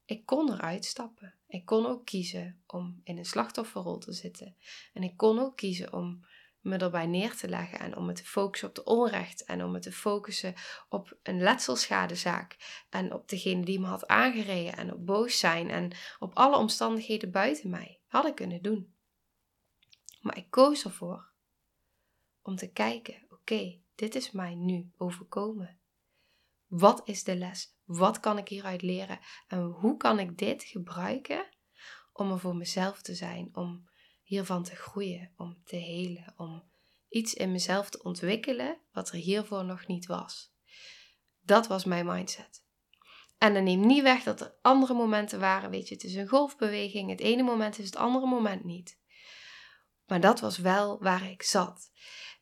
Ik 0.04 0.26
kon 0.26 0.52
eruit 0.52 0.84
stappen. 0.84 1.38
Ik 1.46 1.64
kon 1.64 1.86
ook 1.86 2.04
kiezen 2.04 2.62
om 2.66 3.00
in 3.04 3.18
een 3.18 3.24
slachtofferrol 3.24 3.98
te 3.98 4.12
zitten. 4.12 4.56
En 4.92 5.02
ik 5.02 5.16
kon 5.16 5.38
ook 5.38 5.56
kiezen 5.56 5.92
om 5.92 6.26
me 6.60 6.76
erbij 6.76 7.06
neer 7.06 7.36
te 7.36 7.48
leggen 7.48 7.78
en 7.78 7.96
om 7.96 8.06
me 8.06 8.12
te 8.12 8.24
focussen 8.24 8.68
op 8.68 8.74
de 8.74 8.84
onrecht 8.84 9.44
en 9.44 9.64
om 9.64 9.70
me 9.70 9.78
te 9.78 9.92
focussen 9.92 10.54
op 10.88 11.18
een 11.22 11.42
letselschadezaak 11.42 12.56
en 12.90 13.12
op 13.12 13.28
degene 13.28 13.64
die 13.64 13.80
me 13.80 13.86
had 13.86 14.06
aangereden 14.06 14.76
en 14.76 14.92
op 14.92 15.06
boos 15.06 15.38
zijn 15.38 15.70
en 15.70 15.92
op 16.18 16.34
alle 16.34 16.56
omstandigheden 16.56 17.30
buiten 17.30 17.70
mij. 17.70 18.00
Had 18.06 18.26
ik 18.26 18.34
kunnen 18.34 18.62
doen. 18.62 18.94
Maar 20.20 20.36
ik 20.36 20.50
koos 20.50 20.84
ervoor 20.84 21.32
om 22.42 22.56
te 22.56 22.72
kijken: 22.72 23.26
oké, 23.28 23.80
dit 23.94 24.14
is 24.14 24.30
mij 24.30 24.54
nu 24.54 24.92
overkomen. 24.96 25.80
Wat 26.66 27.00
is 27.04 27.24
de 27.24 27.36
les? 27.36 27.76
Wat 27.84 28.20
kan 28.20 28.38
ik 28.38 28.48
hieruit 28.48 28.82
leren? 28.82 29.18
En 29.46 29.62
hoe 29.64 29.96
kan 29.96 30.18
ik 30.18 30.38
dit 30.38 30.62
gebruiken 30.62 31.48
om 32.12 32.32
er 32.32 32.38
voor 32.38 32.56
mezelf 32.56 33.02
te 33.02 33.14
zijn, 33.14 33.48
om 33.52 33.88
hiervan 34.28 34.62
te 34.62 34.76
groeien, 34.76 35.32
om 35.36 35.62
te 35.64 35.76
helen, 35.76 36.34
om 36.36 36.70
iets 37.08 37.34
in 37.34 37.52
mezelf 37.52 37.90
te 37.90 38.02
ontwikkelen 38.02 38.78
wat 38.92 39.08
er 39.08 39.14
hiervoor 39.14 39.64
nog 39.64 39.86
niet 39.86 40.06
was. 40.06 40.54
Dat 41.40 41.66
was 41.66 41.84
mijn 41.84 42.06
mindset. 42.06 42.64
En 43.38 43.54
dan 43.54 43.64
neem 43.64 43.86
niet 43.86 44.02
weg 44.02 44.22
dat 44.22 44.40
er 44.40 44.54
andere 44.62 44.94
momenten 44.94 45.40
waren. 45.40 45.70
Weet 45.70 45.88
je, 45.88 45.94
het 45.94 46.04
is 46.04 46.14
een 46.14 46.28
golfbeweging. 46.28 47.10
Het 47.10 47.20
ene 47.20 47.42
moment 47.42 47.78
is 47.78 47.84
het 47.84 47.96
andere 47.96 48.26
moment 48.26 48.64
niet. 48.64 48.98
Maar 50.06 50.20
dat 50.20 50.40
was 50.40 50.58
wel 50.58 51.02
waar 51.02 51.30
ik 51.30 51.42
zat. 51.42 51.90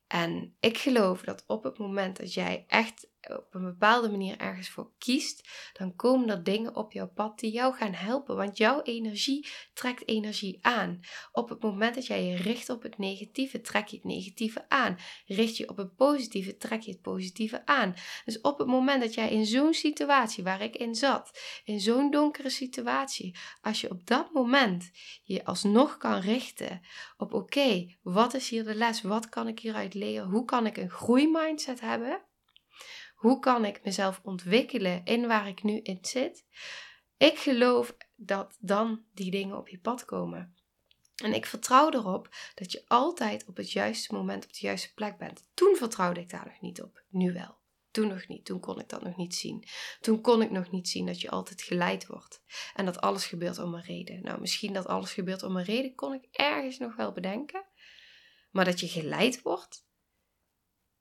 En 0.07 0.57
ik 0.61 0.79
geloof 0.79 1.21
dat 1.21 1.45
op 1.47 1.65
het 1.65 1.79
moment 1.79 2.17
dat 2.17 2.35
jij 2.35 2.65
echt 2.67 3.09
op 3.31 3.55
een 3.55 3.65
bepaalde 3.65 4.11
manier 4.11 4.37
ergens 4.39 4.69
voor 4.69 4.91
kiest, 4.99 5.49
dan 5.73 5.95
komen 5.95 6.29
er 6.29 6.45
dingen 6.45 6.77
op 6.77 6.93
jouw 6.93 7.09
pad 7.09 7.39
die 7.39 7.53
jou 7.53 7.75
gaan 7.75 7.93
helpen. 7.93 8.37
Want 8.37 8.57
jouw 8.57 8.83
energie 8.83 9.49
trekt 9.75 10.09
energie 10.09 10.59
aan. 10.61 11.01
Op 11.33 11.49
het 11.49 11.63
moment 11.63 11.95
dat 11.95 12.07
jij 12.07 12.25
je 12.25 12.37
richt 12.37 12.71
op 12.71 12.83
het 12.83 12.99
negatieve, 12.99 13.61
trek 13.61 13.87
je 13.87 13.97
het 13.97 14.05
negatieve 14.05 14.69
aan. 14.69 14.97
Richt 15.27 15.57
je 15.57 15.69
op 15.69 15.77
het 15.77 15.97
positieve, 15.97 16.57
trek 16.57 16.81
je 16.81 16.91
het 16.91 17.01
positieve 17.01 17.67
aan. 17.67 17.95
Dus 18.25 18.41
op 18.41 18.59
het 18.59 18.69
moment 18.69 19.03
dat 19.03 19.15
jij 19.15 19.31
in 19.31 19.47
zo'n 19.47 19.75
situatie 19.75 20.45
waar 20.45 20.61
ik 20.61 20.77
in 20.77 20.95
zat, 20.95 21.41
in 21.65 21.81
zo'n 21.81 22.11
donkere 22.11 22.51
situatie, 22.51 23.37
als 23.61 23.81
je 23.81 23.91
op 23.91 24.07
dat 24.07 24.33
moment 24.33 24.91
je 25.23 25.45
alsnog 25.45 25.97
kan 25.97 26.21
richten 26.21 26.81
op 27.17 27.35
oké, 27.35 27.97
wat 28.03 28.35
is 28.35 28.49
hier 28.49 28.65
de 28.65 28.75
les? 28.75 29.03
Wat 29.03 29.29
kan 29.29 29.49
ik 29.49 29.59
hieruit 29.59 29.95
leren? 29.95 30.29
Hoe 30.29 30.45
kan 30.45 30.67
ik 30.67 30.77
een 30.77 30.91
groeimindset 30.91 31.81
hebben? 31.81 32.26
Hoe 33.17 33.39
kan 33.39 33.65
ik 33.65 33.85
mezelf 33.85 34.21
ontwikkelen 34.23 35.05
in 35.05 35.27
waar 35.27 35.49
ik 35.49 35.63
nu 35.63 35.81
in 35.81 35.99
zit? 36.01 36.45
Ik 37.17 37.39
geloof 37.39 37.97
dat 38.17 38.57
dan 38.61 39.05
die 39.15 39.31
dingen 39.31 39.57
op 39.57 39.69
je 39.69 39.79
pad 39.79 40.05
komen. 40.05 40.55
En 41.17 41.35
ik 41.35 41.47
vertrouw 41.47 41.91
erop 41.91 42.29
dat 42.55 42.73
je 42.73 42.85
altijd 42.87 43.47
op 43.47 43.57
het 43.57 43.73
juiste 43.73 44.15
moment 44.15 44.45
op 44.45 44.53
de 44.53 44.67
juiste 44.67 44.95
plek 44.95 45.19
bent. 45.19 45.49
Toen 45.55 45.77
vertrouwde 45.77 46.21
ik 46.21 46.31
daar 46.31 46.47
nog 46.47 46.61
niet 46.61 46.83
op, 46.83 47.03
nu 47.09 47.33
wel. 47.33 47.57
Toen 47.91 48.09
nog 48.09 48.29
niet, 48.29 48.45
toen 48.45 48.61
kon 48.61 48.81
ik 48.81 48.89
dat 48.89 49.03
nog 49.03 49.17
niet 49.17 49.35
zien. 49.35 49.65
Toen 50.01 50.21
kon 50.21 50.43
ik 50.43 50.51
nog 50.51 50.71
niet 50.71 50.89
zien 50.89 51.07
dat 51.07 51.21
je 51.21 51.31
altijd 51.31 51.63
geleid 51.63 52.07
wordt. 52.07 52.43
En 52.75 52.85
dat 52.85 53.01
alles 53.01 53.27
gebeurt 53.27 53.59
om 53.59 53.75
een 53.75 53.83
reden. 53.83 54.23
Nou, 54.23 54.41
misschien 54.41 54.73
dat 54.73 54.87
alles 54.87 55.13
gebeurt 55.13 55.43
om 55.43 55.57
een 55.57 55.65
reden 55.65 55.95
kon 55.95 56.15
ik 56.15 56.29
ergens 56.33 56.79
nog 56.79 56.97
wel 56.97 57.13
bedenken. 57.13 57.65
Maar 58.51 58.65
dat 58.65 58.81
je 58.81 58.89
geleid 58.89 59.43
wordt, 59.43 59.87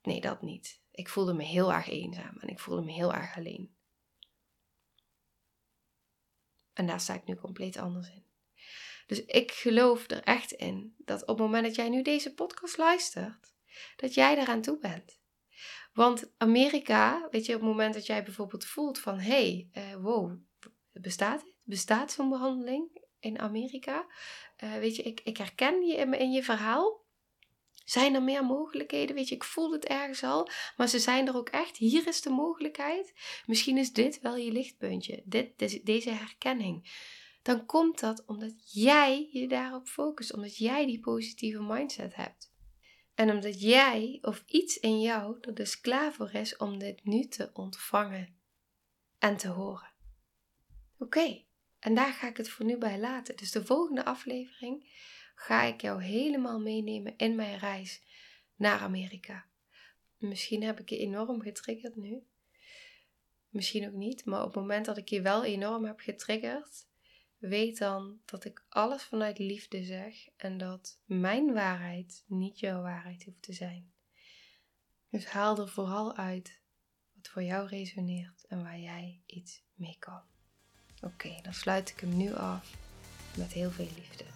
nee, 0.06 0.20
dat 0.20 0.42
niet. 0.42 0.80
Ik 0.90 1.08
voelde 1.08 1.34
me 1.34 1.42
heel 1.42 1.72
erg 1.72 1.88
eenzaam 1.88 2.36
en 2.38 2.48
ik 2.48 2.58
voelde 2.58 2.82
me 2.82 2.92
heel 2.92 3.14
erg 3.14 3.36
alleen. 3.36 3.74
En 6.72 6.86
daar 6.86 7.00
sta 7.00 7.14
ik 7.14 7.24
nu 7.24 7.34
compleet 7.34 7.76
anders 7.76 8.10
in. 8.10 8.24
Dus 9.06 9.24
ik 9.24 9.52
geloof 9.52 10.10
er 10.10 10.22
echt 10.22 10.52
in 10.52 10.94
dat 10.98 11.22
op 11.22 11.28
het 11.28 11.38
moment 11.38 11.64
dat 11.64 11.74
jij 11.74 11.88
nu 11.88 12.02
deze 12.02 12.34
podcast 12.34 12.76
luistert, 12.76 13.54
dat 13.96 14.14
jij 14.14 14.38
eraan 14.38 14.62
toe 14.62 14.78
bent. 14.78 15.20
Want 15.92 16.32
Amerika, 16.36 17.28
weet 17.30 17.46
je, 17.46 17.54
op 17.54 17.60
het 17.60 17.68
moment 17.68 17.94
dat 17.94 18.06
jij 18.06 18.22
bijvoorbeeld 18.22 18.64
voelt 18.64 18.98
van, 18.98 19.18
hé, 19.18 19.68
hey, 19.72 19.84
uh, 19.84 20.02
wow, 20.02 20.38
bestaat 20.92 21.44
dit? 21.44 21.54
Bestaat 21.62 22.12
zo'n 22.12 22.28
behandeling 22.28 23.02
in 23.18 23.38
Amerika? 23.38 24.06
Uh, 24.64 24.74
weet 24.74 24.96
je, 24.96 25.02
ik, 25.02 25.20
ik 25.20 25.36
herken 25.36 25.86
je 25.86 25.94
in, 25.94 26.12
in 26.12 26.32
je 26.32 26.42
verhaal. 26.42 27.04
Zijn 27.86 28.14
er 28.14 28.22
meer 28.22 28.44
mogelijkheden? 28.44 29.14
Weet 29.14 29.28
je, 29.28 29.34
ik 29.34 29.44
voel 29.44 29.72
het 29.72 29.84
ergens 29.84 30.22
al, 30.22 30.48
maar 30.76 30.88
ze 30.88 30.98
zijn 30.98 31.26
er 31.26 31.36
ook 31.36 31.48
echt. 31.48 31.76
Hier 31.76 32.06
is 32.06 32.20
de 32.20 32.30
mogelijkheid. 32.30 33.12
Misschien 33.46 33.78
is 33.78 33.92
dit 33.92 34.20
wel 34.20 34.36
je 34.36 34.52
lichtpuntje, 34.52 35.22
dit, 35.24 35.86
deze 35.86 36.10
herkenning. 36.10 36.90
Dan 37.42 37.66
komt 37.66 38.00
dat 38.00 38.24
omdat 38.24 38.72
jij 38.72 39.28
je 39.32 39.48
daarop 39.48 39.86
focust, 39.86 40.32
omdat 40.32 40.56
jij 40.56 40.86
die 40.86 41.00
positieve 41.00 41.62
mindset 41.62 42.14
hebt. 42.14 42.54
En 43.14 43.30
omdat 43.30 43.60
jij 43.60 44.18
of 44.22 44.44
iets 44.46 44.78
in 44.78 45.00
jou 45.00 45.38
er 45.40 45.54
dus 45.54 45.80
klaar 45.80 46.12
voor 46.12 46.32
is 46.32 46.56
om 46.56 46.78
dit 46.78 47.04
nu 47.04 47.26
te 47.26 47.50
ontvangen 47.52 48.36
en 49.18 49.36
te 49.36 49.48
horen. 49.48 49.92
Oké, 50.98 51.44
en 51.78 51.94
daar 51.94 52.12
ga 52.12 52.28
ik 52.28 52.36
het 52.36 52.48
voor 52.48 52.64
nu 52.66 52.78
bij 52.78 52.98
laten. 52.98 53.36
Dus 53.36 53.50
de 53.50 53.64
volgende 53.64 54.04
aflevering 54.04 54.88
ga 55.38 55.62
ik 55.62 55.80
jou 55.80 56.02
helemaal 56.02 56.60
meenemen 56.60 57.14
in 57.16 57.34
mijn 57.34 57.58
reis 57.58 58.02
naar 58.54 58.78
Amerika. 58.78 59.46
Misschien 60.18 60.62
heb 60.62 60.80
ik 60.80 60.88
je 60.88 60.98
enorm 60.98 61.40
getriggerd 61.40 61.96
nu. 61.96 62.26
Misschien 63.48 63.86
ook 63.86 63.94
niet, 63.94 64.24
maar 64.24 64.40
op 64.40 64.46
het 64.46 64.62
moment 64.62 64.86
dat 64.86 64.96
ik 64.96 65.08
je 65.08 65.20
wel 65.20 65.44
enorm 65.44 65.84
heb 65.84 66.00
getriggerd, 66.00 66.86
weet 67.38 67.78
dan 67.78 68.20
dat 68.24 68.44
ik 68.44 68.64
alles 68.68 69.02
vanuit 69.02 69.38
liefde 69.38 69.84
zeg 69.84 70.28
en 70.36 70.58
dat 70.58 71.00
mijn 71.04 71.52
waarheid 71.52 72.24
niet 72.26 72.58
jouw 72.58 72.82
waarheid 72.82 73.24
hoeft 73.24 73.42
te 73.42 73.52
zijn. 73.52 73.92
Dus 75.10 75.26
haal 75.26 75.58
er 75.58 75.68
vooral 75.68 76.16
uit 76.16 76.60
wat 77.14 77.28
voor 77.28 77.42
jou 77.42 77.68
resoneert 77.68 78.44
en 78.48 78.62
waar 78.62 78.78
jij 78.78 79.20
iets 79.26 79.62
mee 79.74 79.96
kan. 79.98 80.22
Oké, 81.00 81.40
dan 81.42 81.54
sluit 81.54 81.90
ik 81.90 82.00
hem 82.00 82.16
nu 82.16 82.34
af 82.34 82.76
met 83.36 83.52
heel 83.52 83.70
veel 83.70 83.88
liefde. 83.96 84.35